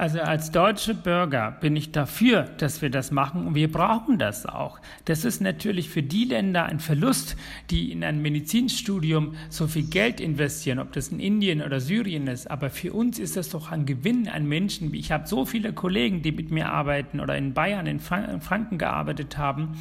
Also 0.00 0.20
als 0.20 0.50
deutsche 0.50 0.94
Bürger 0.94 1.50
bin 1.60 1.76
ich 1.76 1.92
dafür, 1.92 2.44
dass 2.56 2.80
wir 2.80 2.88
das 2.88 3.10
machen 3.10 3.46
und 3.46 3.54
wir 3.54 3.70
brauchen 3.70 4.18
das 4.18 4.46
auch. 4.46 4.80
Das 5.04 5.26
ist 5.26 5.42
natürlich 5.42 5.90
für 5.90 6.02
die 6.02 6.24
Länder 6.24 6.64
ein 6.64 6.80
Verlust, 6.80 7.36
die 7.68 7.92
in 7.92 8.02
ein 8.02 8.22
Medizinstudium 8.22 9.34
so 9.50 9.66
viel 9.66 9.82
Geld 9.82 10.18
investieren, 10.18 10.78
ob 10.78 10.94
das 10.94 11.08
in 11.08 11.20
Indien 11.20 11.60
oder 11.60 11.80
Syrien 11.80 12.28
ist. 12.28 12.50
Aber 12.50 12.70
für 12.70 12.94
uns 12.94 13.18
ist 13.18 13.36
das 13.36 13.50
doch 13.50 13.70
ein 13.70 13.84
Gewinn 13.84 14.26
an 14.26 14.46
Menschen. 14.48 14.94
Ich 14.94 15.12
habe 15.12 15.28
so 15.28 15.44
viele 15.44 15.74
Kollegen, 15.74 16.22
die 16.22 16.32
mit 16.32 16.50
mir 16.50 16.70
arbeiten 16.70 17.20
oder 17.20 17.36
in 17.36 17.52
Bayern, 17.52 17.86
in 17.86 18.00
Franken 18.00 18.78
gearbeitet 18.78 19.36
haben, 19.36 19.76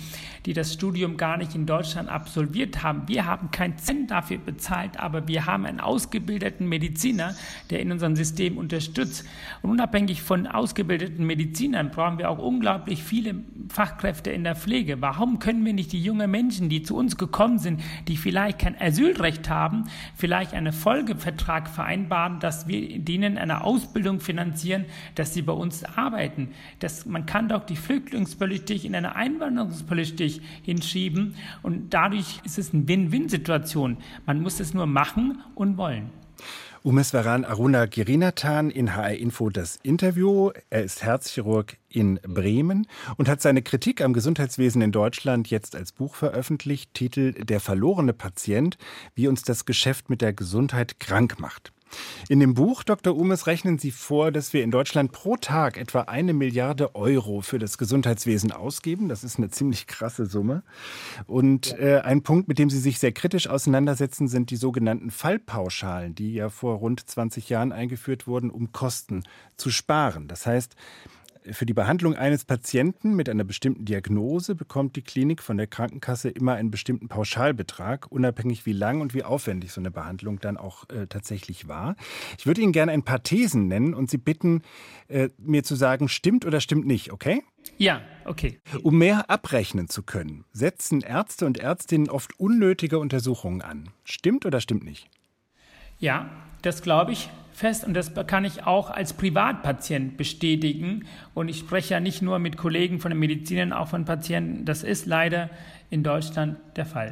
die 0.45 0.51
das 0.51 0.73
Studium 0.73 1.15
gar 1.15 1.38
nicht 1.38 1.55
in 1.55 1.65
Deutschland 1.65 2.10
absolviert 2.10 2.84
haben. 2.84 3.03
Wir 3.08 3.25
haben 3.25 3.51
keinen 3.51 3.77
Cent 3.77 4.12
dafür 4.12 4.39
bezahlt, 4.39 4.99
aber 4.99 5.29
wir 5.29 5.45
haben 5.45 5.65
einen 5.65 5.79
ausgebildeten 5.79 6.67
Mediziner, 6.67 7.36
der 7.69 7.79
in 7.79 7.93
unserem 7.93 8.17
System 8.17 8.58
unterstützt. 8.58 9.23
Und 9.62 9.69
unabhängig 9.69 10.09
unabhängig 10.10 10.22
von 10.24 10.48
ausgebildeten 10.48 11.26
Medizinern 11.26 11.91
brauchen 11.91 12.17
wir 12.17 12.30
auch 12.30 12.39
unglaublich 12.39 13.04
viele 13.04 13.36
Fachkräfte 13.69 14.32
in 14.32 14.43
der 14.43 14.56
Pflege. 14.56 15.02
Warum 15.02 15.38
können 15.38 15.63
wir 15.65 15.74
nicht 15.74 15.91
die 15.91 16.02
jungen 16.02 16.32
Menschen, 16.32 16.69
die 16.69 16.82
zu 16.82 16.95
uns 16.95 17.17
gekommen 17.17 17.60
sind, 17.60 17.82
die 18.08 18.17
vielleicht 18.17 18.60
kein 18.60 18.76
Asylrecht 18.80 19.50
haben, 19.50 19.84
vielleicht 20.15 20.54
einen 20.54 20.74
Folgevertrag 20.74 21.69
vereinbaren, 21.69 22.39
dass 22.39 22.67
wir 22.67 23.00
denen 23.00 23.38
eine 23.38 23.63
Ausbildung 23.63 24.19
finanzieren, 24.19 24.86
dass 25.15 25.34
sie 25.34 25.43
bei 25.43 25.54
uns 25.54 25.84
arbeiten? 25.84 26.50
Das, 26.80 27.06
man 27.06 27.26
kann 27.26 27.48
doch 27.48 27.65
die 27.65 27.76
Flüchtlingspolitik 27.76 28.86
in 28.86 28.95
eine 28.95 29.15
Einwanderungspolitik 29.15 30.41
hinschieben 30.63 31.36
und 31.62 31.93
dadurch 31.93 32.39
ist 32.43 32.58
es 32.58 32.74
eine 32.74 32.88
Win-Win-Situation. 32.88 33.98
Man 34.26 34.41
muss 34.41 34.60
es 34.60 34.74
nur 34.74 34.88
machen 34.88 35.39
und 35.54 35.78
wollen. 35.78 36.10
Umeswaran 36.89 37.45
Aruna 37.45 37.86
Girinathan 37.86 38.71
in 38.71 38.95
HR 38.95 39.13
Info 39.13 39.52
das 39.52 39.75
Interview. 39.84 40.49
Er 40.71 40.84
ist 40.84 41.04
Herzchirurg 41.04 41.78
in 41.88 42.19
Bremen 42.23 42.88
und 43.15 43.30
hat 43.30 43.43
seine 43.43 43.62
Kritik 43.62 44.02
am 44.02 44.12
Gesundheitswesen 44.12 44.82
in 44.82 44.91
Deutschland 44.91 45.52
jetzt 45.52 45.75
als 45.75 45.91
Buch 45.91 46.15
veröffentlicht. 46.15 46.95
Titel 46.95 47.34
Der 47.34 47.60
verlorene 47.60 48.13
Patient, 48.13 48.80
wie 49.13 49.28
uns 49.28 49.43
das 49.43 49.65
Geschäft 49.65 50.10
mit 50.10 50.21
der 50.21 50.34
Gesundheit 50.34 50.99
krank 50.99 51.39
macht. 51.39 51.71
In 52.28 52.39
dem 52.39 52.54
Buch, 52.54 52.84
Dr. 52.84 53.15
Umes, 53.17 53.47
rechnen 53.47 53.78
Sie 53.80 53.91
vor, 53.91 54.32
dass 54.32 54.54
wir 54.54 54.63
in 54.63 54.71
Deutschland 54.71 55.12
pro 55.12 55.36
Tag 55.36 55.78
etwa 55.78 56.02
eine 56.02 56.34
Milliarde 56.34 56.95
Euro 56.95 57.41
für 57.41 57.60
das 57.60 57.78
Gesundheitswesen 57.78 58.52
ausgeben. 58.52 59.10
Das 59.10 59.23
ist 59.23 59.38
eine 59.38 59.49
ziemlich 59.49 59.88
krasse 59.88 60.25
Summe. 60.25 60.63
Und 61.25 61.78
äh, 61.80 62.02
ein 62.04 62.21
Punkt, 62.21 62.47
mit 62.47 62.60
dem 62.60 62.69
Sie 62.69 62.80
sich 62.80 62.99
sehr 62.99 63.12
kritisch 63.12 63.47
auseinandersetzen, 63.47 64.28
sind 64.28 64.52
die 64.52 64.56
sogenannten 64.56 65.12
Fallpauschalen, 65.12 66.15
die 66.15 66.34
ja 66.34 66.49
vor 66.49 66.75
rund 66.75 67.08
20 67.10 67.49
Jahren 67.49 67.71
eingeführt 67.71 68.28
wurden, 68.28 68.49
um 68.49 68.71
Kosten 68.71 69.23
zu 69.58 69.69
sparen. 69.69 70.28
Das 70.28 70.45
heißt, 70.45 70.75
für 71.52 71.65
die 71.65 71.73
Behandlung 71.73 72.15
eines 72.15 72.45
Patienten 72.45 73.15
mit 73.15 73.30
einer 73.30 73.43
bestimmten 73.43 73.86
Diagnose 73.86 74.56
bekommt 74.56 74.95
die 74.95 75.02
Klinik 75.02 75.41
von 75.41 75.58
der 75.58 75.67
Krankenkasse 75.67 76.30
immer 76.30 76.54
einen 76.54 76.71
bestimmten 76.71 77.08
Pauschalbetrag, 77.08 78.12
unabhängig 78.12 78.65
wie 78.65 78.73
lang 78.73 79.02
und 79.02 79.13
wie 79.13 79.23
aufwendig 79.23 79.71
so 79.71 79.82
eine 79.82 79.91
Behandlung 79.91 80.39
dann 80.39 80.58
auch 80.58 80.89
äh, 80.89 81.08
tatsächlich 81.08 81.67
war. 81.67 81.95
Ich 82.38 82.45
würde 82.45 82.62
Ihnen 82.62 82.71
gerne 82.71 82.91
ein 82.91 83.04
paar 83.04 83.23
Thesen 83.23 83.67
nennen 83.67 83.93
und 83.93 84.10
Sie 84.10 84.17
bitten, 84.17 84.62
äh, 85.08 85.30
mir 85.38 85.63
zu 85.63 85.75
sagen, 85.75 86.10
stimmt 86.10 86.45
oder 86.45 86.62
stimmt 86.62 86.86
nicht, 86.86 87.12
okay? 87.12 87.43
Ja, 87.78 88.02
okay. 88.25 88.60
Um 88.84 88.97
mehr 88.97 89.30
abrechnen 89.30 89.89
zu 89.89 90.04
können, 90.04 90.45
setzen 90.52 91.02
Ärzte 91.02 91.45
und 91.45 91.58
Ärztinnen 91.58 92.10
oft 92.10 92.39
unnötige 92.39 92.99
Untersuchungen 92.99 93.62
an. 93.62 93.89
Stimmt 94.04 94.45
oder 94.45 94.62
stimmt 94.62 94.84
nicht? 94.84 95.10
Ja, 95.99 96.30
das 96.62 96.82
glaube 96.82 97.12
ich 97.12 97.30
fest 97.60 97.86
und 97.86 97.93
das 97.93 98.12
kann 98.28 98.45
ich 98.45 98.65
auch 98.65 98.89
als 98.89 99.13
Privatpatient 99.13 100.17
bestätigen. 100.17 101.06
Und 101.34 101.50
ich 101.50 101.60
spreche 101.60 101.93
ja 101.93 102.00
nicht 102.00 102.22
nur 102.22 102.39
mit 102.39 102.58
Kollegen 102.58 103.00
von 103.00 103.12
den 103.12 103.19
Medizinern, 103.19 103.74
auch 103.74 103.89
von 103.89 104.06
Patienten. 104.06 104.65
Das 104.65 104.84
ist 104.84 105.06
leider 105.06 105.50
in 105.89 106.04
Deutschland 106.04 106.58
der 106.76 106.86
Fall. 106.86 107.12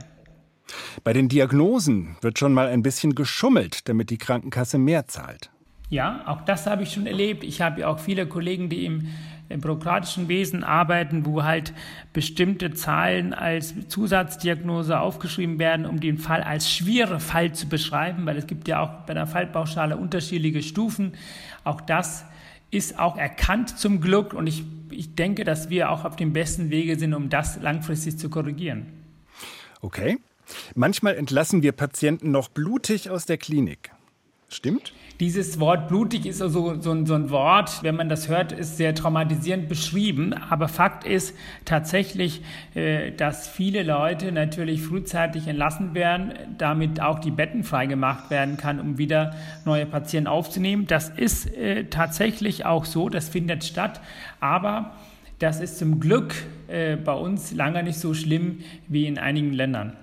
Bei 1.03 1.13
den 1.13 1.29
Diagnosen 1.29 2.17
wird 2.21 2.39
schon 2.39 2.53
mal 2.53 2.67
ein 2.67 2.83
bisschen 2.83 3.15
geschummelt, 3.15 3.87
damit 3.87 4.09
die 4.09 4.17
Krankenkasse 4.17 4.77
mehr 4.77 5.07
zahlt. 5.07 5.49
Ja, 5.89 6.23
auch 6.27 6.41
das 6.41 6.67
habe 6.67 6.83
ich 6.83 6.91
schon 6.91 7.07
erlebt. 7.07 7.43
Ich 7.43 7.61
habe 7.61 7.81
ja 7.81 7.87
auch 7.87 7.99
viele 7.99 8.27
Kollegen, 8.27 8.69
die 8.69 8.85
im 8.85 9.07
im 9.49 9.61
bürokratischen 9.61 10.27
Wesen 10.27 10.63
arbeiten, 10.63 11.25
wo 11.25 11.43
halt 11.43 11.73
bestimmte 12.13 12.73
Zahlen 12.73 13.33
als 13.33 13.73
Zusatzdiagnose 13.87 14.99
aufgeschrieben 14.99 15.59
werden, 15.59 15.85
um 15.85 15.99
den 15.99 16.17
Fall 16.17 16.43
als 16.43 16.71
schwere 16.71 17.19
Fall 17.19 17.53
zu 17.53 17.69
beschreiben, 17.69 18.25
weil 18.25 18.37
es 18.37 18.47
gibt 18.47 18.67
ja 18.67 18.81
auch 18.81 19.05
bei 19.05 19.13
der 19.13 19.27
Fallpauschale 19.27 19.97
unterschiedliche 19.97 20.61
Stufen. 20.61 21.13
Auch 21.63 21.81
das 21.81 22.25
ist 22.71 22.99
auch 22.99 23.17
erkannt 23.17 23.77
zum 23.79 24.01
Glück 24.01 24.33
und 24.33 24.47
ich, 24.47 24.63
ich 24.89 25.15
denke, 25.15 25.43
dass 25.43 25.69
wir 25.69 25.91
auch 25.91 26.03
auf 26.03 26.15
dem 26.15 26.33
besten 26.33 26.69
Wege 26.69 26.97
sind, 26.97 27.13
um 27.13 27.29
das 27.29 27.61
langfristig 27.61 28.17
zu 28.17 28.29
korrigieren. 28.29 28.87
Okay. 29.81 30.17
Manchmal 30.75 31.15
entlassen 31.15 31.61
wir 31.61 31.73
Patienten 31.73 32.31
noch 32.31 32.47
blutig 32.49 33.09
aus 33.09 33.25
der 33.25 33.37
Klinik. 33.37 33.91
Stimmt? 34.49 34.93
Dieses 35.19 35.59
Wort 35.59 35.87
blutig 35.87 36.27
ist 36.27 36.43
also 36.43 36.75
so, 36.79 37.03
so 37.03 37.15
ein 37.15 37.31
Wort, 37.31 37.81
wenn 37.81 37.95
man 37.95 38.07
das 38.07 38.27
hört, 38.27 38.51
ist 38.51 38.77
sehr 38.77 38.93
traumatisierend 38.93 39.67
beschrieben. 39.67 40.33
Aber 40.33 40.67
Fakt 40.67 41.05
ist 41.05 41.35
tatsächlich, 41.65 42.43
äh, 42.75 43.11
dass 43.13 43.47
viele 43.47 43.81
Leute 43.81 44.31
natürlich 44.31 44.83
frühzeitig 44.83 45.47
entlassen 45.47 45.95
werden, 45.95 46.33
damit 46.59 47.01
auch 47.01 47.17
die 47.17 47.31
Betten 47.31 47.63
freigemacht 47.63 48.29
werden 48.29 48.57
kann, 48.57 48.79
um 48.79 48.99
wieder 48.99 49.33
neue 49.65 49.87
Patienten 49.87 50.27
aufzunehmen. 50.27 50.85
Das 50.85 51.09
ist 51.09 51.51
äh, 51.57 51.85
tatsächlich 51.85 52.65
auch 52.65 52.85
so, 52.85 53.09
das 53.09 53.27
findet 53.27 53.63
statt. 53.63 54.01
Aber 54.39 54.93
das 55.39 55.59
ist 55.61 55.79
zum 55.79 55.99
Glück 55.99 56.35
äh, 56.67 56.95
bei 56.95 57.13
uns 57.13 57.53
lange 57.53 57.81
nicht 57.81 57.97
so 57.99 58.13
schlimm 58.13 58.59
wie 58.87 59.07
in 59.07 59.17
einigen 59.17 59.53
Ländern. 59.53 59.93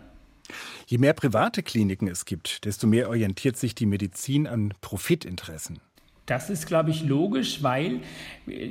Je 0.95 0.99
mehr 0.99 1.13
private 1.13 1.65
Kliniken 1.65 2.07
es 2.07 2.25
gibt, 2.25 2.65
desto 2.65 2.87
mehr 2.87 3.09
orientiert 3.09 3.57
sich 3.57 3.75
die 3.75 3.85
Medizin 3.85 4.47
an 4.47 4.73
Profitinteressen. 4.81 5.81
Das 6.27 6.49
ist, 6.49 6.67
glaube 6.67 6.89
ich, 6.89 7.05
logisch, 7.05 7.63
weil, 7.63 8.01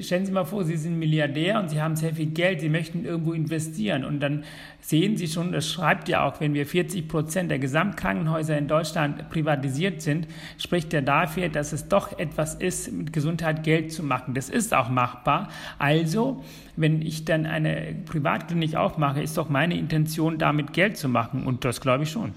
stellen 0.02 0.26
Sie 0.26 0.32
mal 0.32 0.44
vor, 0.44 0.64
Sie 0.64 0.76
sind 0.76 0.98
Milliardär 0.98 1.60
und 1.60 1.70
Sie 1.70 1.80
haben 1.80 1.96
sehr 1.96 2.16
viel 2.16 2.26
Geld, 2.26 2.62
Sie 2.62 2.70
möchten 2.70 3.06
irgendwo 3.06 3.34
investieren. 3.34 4.04
Und 4.06 4.22
dann 4.22 4.44
sehen 4.82 5.18
Sie 5.18 5.28
schon, 5.28 5.52
das 5.52 5.72
schreibt 5.72 6.10
ja 6.10 6.26
auch, 6.26 6.42
wenn 6.42 6.56
wir 6.56 6.66
40 6.66 7.08
Prozent 7.08 7.52
der 7.52 7.60
Gesamtkrankenhäuser 7.60 8.58
in 8.58 8.68
Deutschland 8.68 9.30
privatisiert 9.30 10.02
sind, 10.02 10.28
spricht 10.58 10.92
er 10.96 11.04
dafür, 11.04 11.48
dass 11.50 11.74
es 11.74 11.88
doch 11.88 12.18
etwas 12.18 12.56
ist, 12.56 12.92
mit 12.92 13.14
Gesundheit 13.14 13.64
Geld 13.64 13.92
zu 13.92 14.02
machen. 14.02 14.34
Das 14.34 14.50
ist 14.50 14.74
auch 14.74 14.90
machbar. 14.90 15.50
Also, 15.78 16.44
wenn 16.76 17.04
ich 17.04 17.24
dann 17.24 17.46
eine 17.46 17.96
Privatklinik 18.08 18.76
aufmache, 18.76 19.22
ist 19.22 19.38
doch 19.38 19.50
meine 19.50 19.78
Intention, 19.78 20.40
damit 20.40 20.74
Geld 20.74 20.98
zu 20.98 21.08
machen. 21.08 21.46
Und 21.46 21.66
das 21.66 21.82
glaube 21.82 22.06
ich 22.06 22.10
schon. 22.10 22.32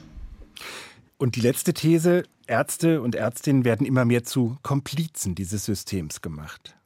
Und 1.18 1.36
die 1.36 1.40
letzte 1.40 1.72
These, 1.72 2.24
Ärzte 2.46 3.00
und 3.00 3.14
Ärztinnen 3.14 3.64
werden 3.64 3.86
immer 3.86 4.04
mehr 4.04 4.24
zu 4.24 4.58
Komplizen 4.62 5.34
dieses 5.34 5.64
Systems 5.64 6.20
gemacht. 6.20 6.76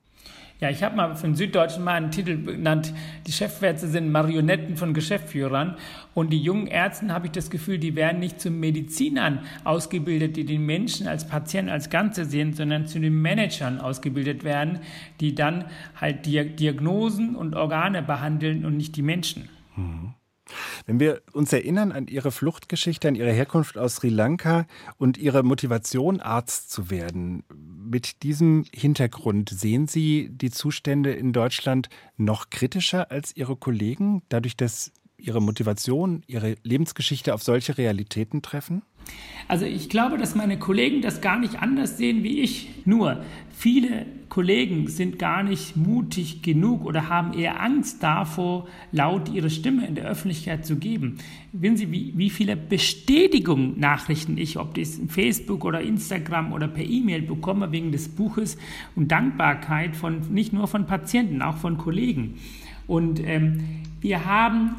Ja, 0.60 0.68
ich 0.68 0.82
habe 0.82 0.94
mal 0.94 1.16
für 1.16 1.26
den 1.26 1.36
Süddeutschen 1.36 1.82
mal 1.82 1.94
einen 1.94 2.10
Titel 2.10 2.44
genannt, 2.44 2.92
die 3.26 3.32
Chefärzte 3.32 3.88
sind 3.88 4.12
Marionetten 4.12 4.76
von 4.76 4.92
Geschäftsführern 4.92 5.78
und 6.12 6.30
die 6.30 6.38
jungen 6.38 6.66
Ärzte 6.66 7.08
habe 7.08 7.26
ich 7.26 7.32
das 7.32 7.48
Gefühl, 7.48 7.78
die 7.78 7.96
werden 7.96 8.20
nicht 8.20 8.42
zu 8.42 8.50
Medizinern 8.50 9.40
ausgebildet, 9.64 10.36
die 10.36 10.44
den 10.44 10.66
Menschen 10.66 11.08
als 11.08 11.26
Patienten 11.26 11.70
als 11.70 11.88
Ganze 11.88 12.26
sehen, 12.26 12.52
sondern 12.52 12.86
zu 12.86 13.00
den 13.00 13.22
Managern 13.22 13.80
ausgebildet 13.80 14.44
werden, 14.44 14.80
die 15.20 15.34
dann 15.34 15.64
halt 15.98 16.26
Diagnosen 16.26 17.36
und 17.36 17.56
Organe 17.56 18.02
behandeln 18.02 18.66
und 18.66 18.76
nicht 18.76 18.96
die 18.96 19.02
Menschen. 19.02 19.48
Mhm. 19.76 20.12
Wenn 20.86 21.00
wir 21.00 21.22
uns 21.32 21.52
erinnern 21.52 21.92
an 21.92 22.06
Ihre 22.06 22.30
Fluchtgeschichte, 22.30 23.08
an 23.08 23.14
Ihre 23.14 23.32
Herkunft 23.32 23.78
aus 23.78 23.96
Sri 23.96 24.08
Lanka 24.08 24.66
und 24.98 25.18
Ihre 25.18 25.42
Motivation, 25.42 26.20
Arzt 26.20 26.70
zu 26.70 26.90
werden, 26.90 27.44
mit 27.90 28.22
diesem 28.22 28.64
Hintergrund 28.72 29.50
sehen 29.50 29.88
Sie 29.88 30.28
die 30.30 30.50
Zustände 30.50 31.12
in 31.12 31.32
Deutschland 31.32 31.88
noch 32.16 32.50
kritischer 32.50 33.10
als 33.10 33.36
Ihre 33.36 33.56
Kollegen, 33.56 34.22
dadurch, 34.28 34.56
dass 34.56 34.92
Ihre 35.20 35.40
Motivation, 35.40 36.22
Ihre 36.26 36.56
Lebensgeschichte 36.62 37.34
auf 37.34 37.42
solche 37.42 37.78
Realitäten 37.78 38.42
treffen? 38.42 38.82
Also 39.48 39.64
ich 39.66 39.88
glaube, 39.88 40.16
dass 40.16 40.34
meine 40.34 40.58
Kollegen 40.58 41.02
das 41.02 41.20
gar 41.20 41.38
nicht 41.38 41.60
anders 41.60 41.98
sehen 41.98 42.22
wie 42.22 42.40
ich. 42.40 42.68
Nur 42.84 43.24
viele 43.50 44.06
Kollegen 44.28 44.86
sind 44.86 45.18
gar 45.18 45.42
nicht 45.42 45.76
mutig 45.76 46.42
genug 46.42 46.84
oder 46.84 47.08
haben 47.08 47.32
eher 47.36 47.60
Angst 47.60 48.00
davor, 48.00 48.68
laut 48.92 49.28
ihre 49.28 49.50
Stimme 49.50 49.86
in 49.88 49.96
der 49.96 50.04
Öffentlichkeit 50.04 50.64
zu 50.64 50.76
geben. 50.76 51.18
Wissen 51.52 51.76
Sie, 51.76 51.90
wie, 51.90 52.12
wie 52.16 52.30
viele 52.30 52.56
Bestätigungsnachrichten 52.56 54.38
ich, 54.38 54.56
ob 54.58 54.74
das 54.74 54.98
in 54.98 55.08
Facebook 55.08 55.64
oder 55.64 55.80
Instagram 55.80 56.52
oder 56.52 56.68
per 56.68 56.84
E-Mail 56.84 57.22
bekomme 57.22 57.72
wegen 57.72 57.90
des 57.90 58.08
Buches 58.08 58.56
und 58.94 59.10
Dankbarkeit 59.10 59.96
von 59.96 60.20
nicht 60.32 60.52
nur 60.52 60.68
von 60.68 60.86
Patienten, 60.86 61.42
auch 61.42 61.56
von 61.56 61.76
Kollegen. 61.76 62.38
Und 62.86 63.20
ähm, 63.20 63.64
wir 64.00 64.24
haben, 64.24 64.76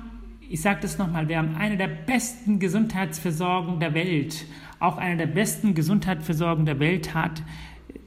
ich 0.51 0.59
sage 0.59 0.79
das 0.81 0.97
nochmal, 0.97 1.29
wir 1.29 1.37
haben 1.37 1.55
eine 1.55 1.77
der 1.77 1.87
besten 1.87 2.59
Gesundheitsversorgungen 2.59 3.79
der 3.79 3.93
Welt. 3.93 4.45
Auch 4.81 4.97
eine 4.97 5.15
der 5.15 5.27
besten 5.27 5.75
Gesundheitsversorgungen 5.75 6.65
der 6.65 6.81
Welt 6.81 7.13
hat 7.13 7.41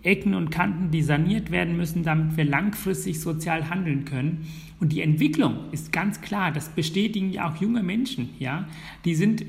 Ecken 0.02 0.34
und 0.34 0.50
Kanten, 0.50 0.90
die 0.90 1.00
saniert 1.00 1.50
werden 1.50 1.78
müssen, 1.78 2.02
damit 2.02 2.36
wir 2.36 2.44
langfristig 2.44 3.18
sozial 3.18 3.70
handeln 3.70 4.04
können. 4.04 4.46
Und 4.80 4.92
die 4.92 5.02
Entwicklung 5.02 5.70
ist 5.72 5.92
ganz 5.92 6.20
klar, 6.20 6.52
das 6.52 6.68
bestätigen 6.68 7.30
ja 7.32 7.48
auch 7.48 7.56
junge 7.60 7.82
Menschen, 7.82 8.30
ja, 8.38 8.68
die 9.04 9.14
sind 9.14 9.44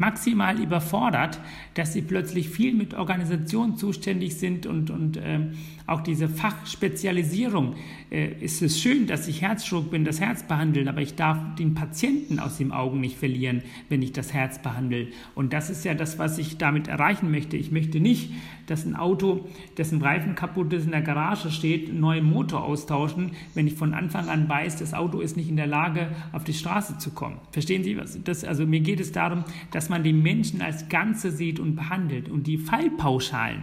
maximal 0.00 0.58
überfordert, 0.58 1.38
dass 1.74 1.92
sie 1.92 2.00
plötzlich 2.00 2.48
viel 2.48 2.74
mit 2.74 2.94
Organisation 2.94 3.76
zuständig 3.76 4.36
sind 4.36 4.64
und, 4.64 4.88
und 4.88 5.18
äh, 5.18 5.40
auch 5.86 6.00
diese 6.00 6.26
Fachspezialisierung. 6.26 7.74
Äh, 8.10 8.32
ist 8.40 8.62
es 8.62 8.80
schön, 8.80 9.06
dass 9.06 9.28
ich 9.28 9.42
Herzchirurg 9.42 9.90
bin, 9.90 10.06
das 10.06 10.18
Herz 10.18 10.42
behandeln, 10.44 10.88
aber 10.88 11.02
ich 11.02 11.16
darf 11.16 11.36
den 11.56 11.74
Patienten 11.74 12.38
aus 12.38 12.56
den 12.56 12.72
Augen 12.72 13.00
nicht 13.00 13.18
verlieren, 13.18 13.62
wenn 13.90 14.00
ich 14.00 14.12
das 14.12 14.32
Herz 14.32 14.62
behandle. 14.62 15.08
Und 15.34 15.52
das 15.52 15.68
ist 15.68 15.84
ja 15.84 15.92
das, 15.92 16.18
was 16.18 16.38
ich 16.38 16.56
damit 16.56 16.88
erreichen 16.88 17.30
möchte. 17.30 17.58
Ich 17.58 17.70
möchte 17.70 18.00
nicht, 18.00 18.32
dass 18.66 18.86
ein 18.86 18.96
Auto, 18.96 19.48
dessen 19.76 20.00
Reifen 20.00 20.34
kaputt 20.34 20.72
ist, 20.72 20.86
in 20.86 20.92
der 20.92 21.02
Garage 21.02 21.50
steht, 21.50 21.90
einen 21.90 22.00
neuen 22.00 22.24
Motor 22.24 22.64
austauschen, 22.64 23.32
wenn 23.54 23.66
ich 23.66 23.74
von 23.74 23.92
Anfang 23.92 24.30
an 24.30 24.48
weiß, 24.48 24.69
das 24.76 24.94
Auto 24.94 25.20
ist 25.20 25.36
nicht 25.36 25.48
in 25.48 25.56
der 25.56 25.66
Lage, 25.66 26.08
auf 26.32 26.44
die 26.44 26.52
Straße 26.52 26.98
zu 26.98 27.10
kommen. 27.10 27.38
Verstehen 27.52 27.84
Sie 27.84 27.96
was? 27.96 28.22
Das, 28.22 28.44
also 28.44 28.66
mir 28.66 28.80
geht 28.80 29.00
es 29.00 29.12
darum, 29.12 29.44
dass 29.70 29.88
man 29.88 30.02
die 30.02 30.12
Menschen 30.12 30.62
als 30.62 30.88
Ganze 30.88 31.30
sieht 31.30 31.60
und 31.60 31.76
behandelt. 31.76 32.28
Und 32.28 32.46
die 32.46 32.58
Fallpauschalen, 32.58 33.62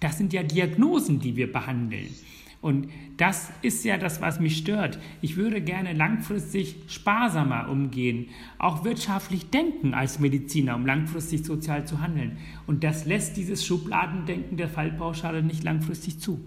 das 0.00 0.18
sind 0.18 0.32
ja 0.32 0.42
Diagnosen, 0.42 1.20
die 1.20 1.36
wir 1.36 1.50
behandeln. 1.52 2.08
Und 2.62 2.88
das 3.16 3.50
ist 3.62 3.84
ja 3.84 3.98
das, 3.98 4.20
was 4.20 4.38
mich 4.38 4.56
stört. 4.56 5.00
Ich 5.20 5.36
würde 5.36 5.60
gerne 5.60 5.94
langfristig 5.94 6.76
sparsamer 6.86 7.68
umgehen, 7.68 8.28
auch 8.58 8.84
wirtschaftlich 8.84 9.50
denken 9.50 9.94
als 9.94 10.20
Mediziner, 10.20 10.76
um 10.76 10.86
langfristig 10.86 11.44
sozial 11.44 11.86
zu 11.86 12.00
handeln. 12.00 12.38
Und 12.68 12.84
das 12.84 13.04
lässt 13.04 13.36
dieses 13.36 13.66
Schubladendenken 13.66 14.56
der 14.56 14.68
Fallpauschale 14.68 15.42
nicht 15.42 15.64
langfristig 15.64 16.20
zu. 16.20 16.44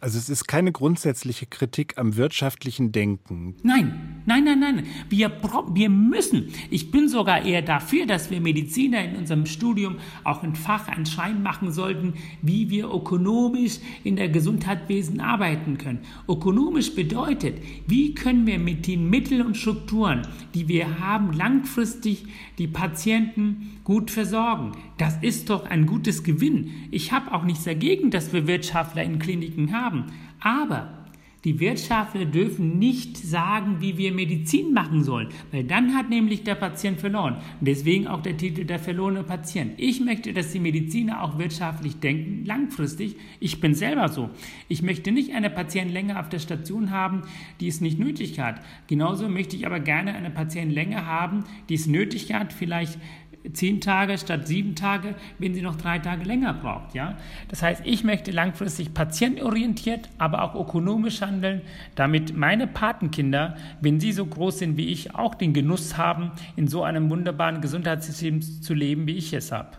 Also 0.00 0.18
es 0.18 0.28
ist 0.28 0.46
keine 0.46 0.72
grundsätzliche 0.72 1.46
Kritik 1.46 1.98
am 1.98 2.16
wirtschaftlichen 2.16 2.92
Denken. 2.92 3.56
Nein, 3.62 4.22
nein, 4.26 4.44
nein, 4.44 4.60
nein. 4.60 4.86
Wir, 5.08 5.30
wir 5.74 5.90
müssen. 5.90 6.48
Ich 6.70 6.90
bin 6.90 7.08
sogar 7.08 7.44
eher 7.44 7.62
dafür, 7.62 8.06
dass 8.06 8.30
wir 8.30 8.40
Mediziner 8.40 9.04
in 9.04 9.16
unserem 9.16 9.46
Studium 9.46 9.96
auch 10.24 10.42
ein 10.42 10.54
Fach, 10.54 10.88
einen 10.88 11.06
Schein 11.06 11.42
machen 11.42 11.72
sollten, 11.72 12.14
wie 12.40 12.70
wir 12.70 12.92
ökonomisch 12.92 13.78
in 14.04 14.16
der 14.16 14.28
Gesundheitswesen 14.28 15.20
arbeiten 15.20 15.78
können. 15.78 16.00
Ökonomisch 16.28 16.94
bedeutet, 16.94 17.62
wie 17.86 18.14
können 18.14 18.46
wir 18.46 18.58
mit 18.58 18.86
den 18.86 19.08
Mitteln 19.10 19.42
und 19.42 19.56
Strukturen, 19.56 20.22
die 20.54 20.68
wir 20.68 21.00
haben, 21.00 21.32
langfristig 21.32 22.24
die 22.58 22.68
Patienten 22.68 23.80
gut 23.84 24.10
versorgen. 24.10 24.72
Das 24.98 25.16
ist 25.22 25.50
doch 25.50 25.64
ein 25.64 25.86
gutes 25.86 26.22
Gewinn. 26.22 26.70
Ich 26.90 27.12
habe 27.12 27.32
auch 27.32 27.44
nichts 27.44 27.64
dagegen, 27.64 28.10
dass 28.10 28.32
wir 28.32 28.46
Wirtschaftler 28.46 29.02
in 29.02 29.18
Kliniken 29.18 29.72
haben. 29.72 30.12
Aber 30.40 31.01
die 31.44 31.58
Wirtschaftler 31.58 32.24
dürfen 32.24 32.78
nicht 32.78 33.16
sagen, 33.16 33.76
wie 33.80 33.98
wir 33.98 34.12
Medizin 34.12 34.72
machen 34.72 35.02
sollen, 35.02 35.28
weil 35.50 35.64
dann 35.64 35.94
hat 35.94 36.08
nämlich 36.08 36.44
der 36.44 36.54
Patient 36.54 37.00
verloren. 37.00 37.38
Deswegen 37.60 38.06
auch 38.06 38.22
der 38.22 38.36
Titel 38.36 38.64
der 38.64 38.78
verlorene 38.78 39.24
Patient. 39.24 39.72
Ich 39.76 40.00
möchte, 40.00 40.32
dass 40.32 40.52
die 40.52 40.60
Mediziner 40.60 41.22
auch 41.22 41.38
wirtschaftlich 41.38 41.98
denken, 41.98 42.44
langfristig. 42.44 43.16
Ich 43.40 43.60
bin 43.60 43.74
selber 43.74 44.08
so. 44.08 44.30
Ich 44.68 44.82
möchte 44.82 45.10
nicht 45.10 45.34
eine 45.34 45.50
Patient 45.50 45.92
länger 45.92 46.20
auf 46.20 46.28
der 46.28 46.38
Station 46.38 46.90
haben, 46.90 47.22
die 47.60 47.68
es 47.68 47.80
nicht 47.80 47.98
nötig 47.98 48.38
hat. 48.38 48.60
Genauso 48.86 49.28
möchte 49.28 49.56
ich 49.56 49.66
aber 49.66 49.80
gerne 49.80 50.14
eine 50.14 50.30
Patient 50.30 50.72
länger 50.72 51.06
haben, 51.06 51.44
die 51.68 51.74
es 51.74 51.86
nötig 51.86 52.32
hat, 52.32 52.52
vielleicht 52.52 52.98
zehn 53.52 53.80
Tage 53.80 54.18
statt 54.18 54.46
sieben 54.46 54.74
Tage, 54.74 55.14
wenn 55.38 55.54
sie 55.54 55.62
noch 55.62 55.76
drei 55.76 55.98
Tage 55.98 56.24
länger 56.24 56.54
braucht. 56.54 56.94
Ja? 56.94 57.16
Das 57.48 57.62
heißt, 57.62 57.82
ich 57.84 58.04
möchte 58.04 58.30
langfristig 58.30 58.94
patientorientiert, 58.94 60.08
aber 60.18 60.42
auch 60.42 60.54
ökonomisch 60.54 61.20
handeln, 61.20 61.62
damit 61.94 62.36
meine 62.36 62.66
Patenkinder, 62.66 63.56
wenn 63.80 64.00
sie 64.00 64.12
so 64.12 64.26
groß 64.26 64.58
sind 64.58 64.76
wie 64.76 64.88
ich, 64.88 65.14
auch 65.14 65.34
den 65.34 65.52
Genuss 65.52 65.96
haben, 65.96 66.30
in 66.56 66.68
so 66.68 66.82
einem 66.84 67.10
wunderbaren 67.10 67.60
Gesundheitssystem 67.60 68.42
zu 68.42 68.74
leben, 68.74 69.06
wie 69.06 69.16
ich 69.16 69.32
es 69.32 69.52
habe. 69.52 69.70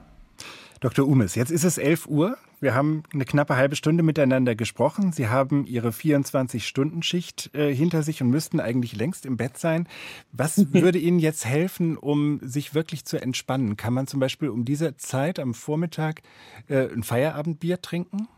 Dr. 0.80 1.08
Umes, 1.08 1.36
jetzt 1.36 1.52
ist 1.52 1.64
es 1.64 1.78
11 1.78 2.08
Uhr. 2.08 2.38
Wir 2.64 2.74
haben 2.74 3.04
eine 3.14 3.26
knappe 3.26 3.58
halbe 3.58 3.76
Stunde 3.76 4.04
miteinander 4.04 4.56
gesprochen. 4.56 5.12
Sie 5.12 5.28
haben 5.28 5.66
Ihre 5.66 5.90
24-Stunden-Schicht 5.90 7.54
äh, 7.54 7.76
hinter 7.76 8.04
sich 8.04 8.22
und 8.22 8.30
müssten 8.30 8.62
eigentlich 8.62 8.96
längst 8.96 9.26
im 9.26 9.36
Bett 9.36 9.58
sein. 9.58 9.86
Was 10.32 10.66
würde 10.74 10.98
Ihnen 10.98 11.20
jetzt 11.20 11.46
helfen, 11.46 11.98
um 11.98 12.40
sich 12.42 12.74
wirklich 12.74 13.04
zu 13.04 13.22
entspannen? 13.22 13.76
Kann 13.76 13.94
man 13.94 14.08
zum 14.08 14.22
Beispiel 14.22 14.48
um 14.48 14.64
diese 14.64 14.96
Zeit 14.96 15.40
am 15.40 15.54
Vormittag 15.54 16.22
äh, 16.70 16.88
ein 16.88 17.04
Feierabendbier 17.04 17.82
trinken? 17.82 18.30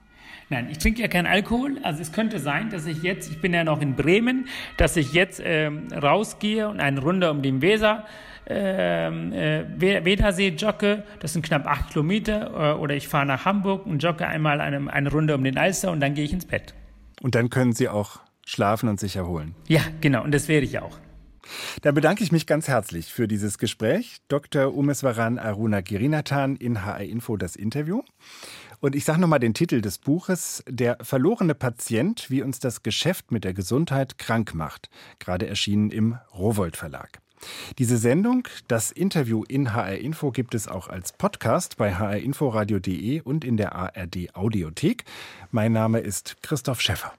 Nein, 0.49 0.67
ich 0.71 0.77
trinke 0.77 1.01
ja 1.01 1.07
keinen 1.07 1.27
Alkohol. 1.27 1.77
Also 1.83 2.01
es 2.01 2.11
könnte 2.11 2.39
sein, 2.39 2.69
dass 2.69 2.85
ich 2.85 3.01
jetzt, 3.03 3.31
ich 3.31 3.41
bin 3.41 3.53
ja 3.53 3.63
noch 3.63 3.81
in 3.81 3.95
Bremen, 3.95 4.47
dass 4.77 4.95
ich 4.95 5.13
jetzt 5.13 5.41
ähm, 5.43 5.87
rausgehe 5.91 6.69
und 6.69 6.79
eine 6.79 7.01
Runde 7.01 7.31
um 7.31 7.41
den 7.41 7.61
Weser 7.61 8.05
ähm, 8.47 9.33
äh, 9.33 9.65
Wedersee 9.79 10.49
jogge, 10.49 11.03
das 11.19 11.33
sind 11.33 11.43
knapp 11.43 11.65
acht 11.65 11.89
Kilometer, 11.89 12.75
äh, 12.75 12.79
oder 12.79 12.95
ich 12.95 13.07
fahre 13.07 13.25
nach 13.25 13.45
Hamburg 13.45 13.85
und 13.85 14.03
jogge 14.03 14.27
einmal 14.27 14.61
eine, 14.61 14.91
eine 14.91 15.11
Runde 15.11 15.35
um 15.35 15.43
den 15.43 15.57
Alster 15.57 15.91
und 15.91 15.99
dann 15.99 16.13
gehe 16.13 16.25
ich 16.25 16.33
ins 16.33 16.45
Bett. 16.45 16.73
Und 17.21 17.35
dann 17.35 17.49
können 17.49 17.73
Sie 17.73 17.89
auch 17.89 18.19
schlafen 18.45 18.89
und 18.89 18.99
sich 18.99 19.15
erholen. 19.15 19.55
Ja, 19.67 19.81
genau, 20.01 20.23
und 20.23 20.31
das 20.31 20.47
werde 20.47 20.65
ich 20.65 20.79
auch. 20.79 20.99
Da 21.81 21.91
bedanke 21.91 22.23
ich 22.23 22.31
mich 22.31 22.47
ganz 22.47 22.67
herzlich 22.67 23.11
für 23.11 23.27
dieses 23.27 23.57
Gespräch. 23.57 24.17
Dr. 24.27 24.75
Umeswaran 24.75 25.37
Aruna 25.37 25.81
Girinathan 25.81 26.55
in 26.55 26.83
HR 26.83 27.01
Info 27.01 27.37
das 27.37 27.55
Interview. 27.55 28.01
Und 28.85 28.95
ich 28.95 29.03
sage 29.03 29.19
nochmal 29.19 29.39
den 29.39 29.55
Titel 29.55 29.81
des 29.81 29.97
Buches, 29.97 30.63
Der 30.69 30.99
verlorene 31.01 31.55
Patient, 31.55 32.29
wie 32.29 32.43
uns 32.43 32.59
das 32.59 32.83
Geschäft 32.83 33.31
mit 33.31 33.43
der 33.43 33.55
Gesundheit 33.55 34.19
krank 34.19 34.53
macht, 34.53 34.91
gerade 35.17 35.47
erschienen 35.47 35.89
im 35.89 36.19
Rowold 36.37 36.77
Verlag. 36.77 37.19
Diese 37.79 37.97
Sendung, 37.97 38.47
das 38.67 38.91
Interview 38.91 39.43
in 39.47 39.73
HR 39.73 39.97
Info, 39.97 40.29
gibt 40.29 40.53
es 40.53 40.67
auch 40.67 40.87
als 40.87 41.13
Podcast 41.13 41.77
bei 41.77 41.95
hrinforadio.de 41.95 43.21
und 43.21 43.43
in 43.43 43.57
der 43.57 43.73
ARD 43.73 44.35
Audiothek. 44.35 45.03
Mein 45.49 45.71
Name 45.71 46.01
ist 46.01 46.37
Christoph 46.43 46.79
Schäffer. 46.79 47.11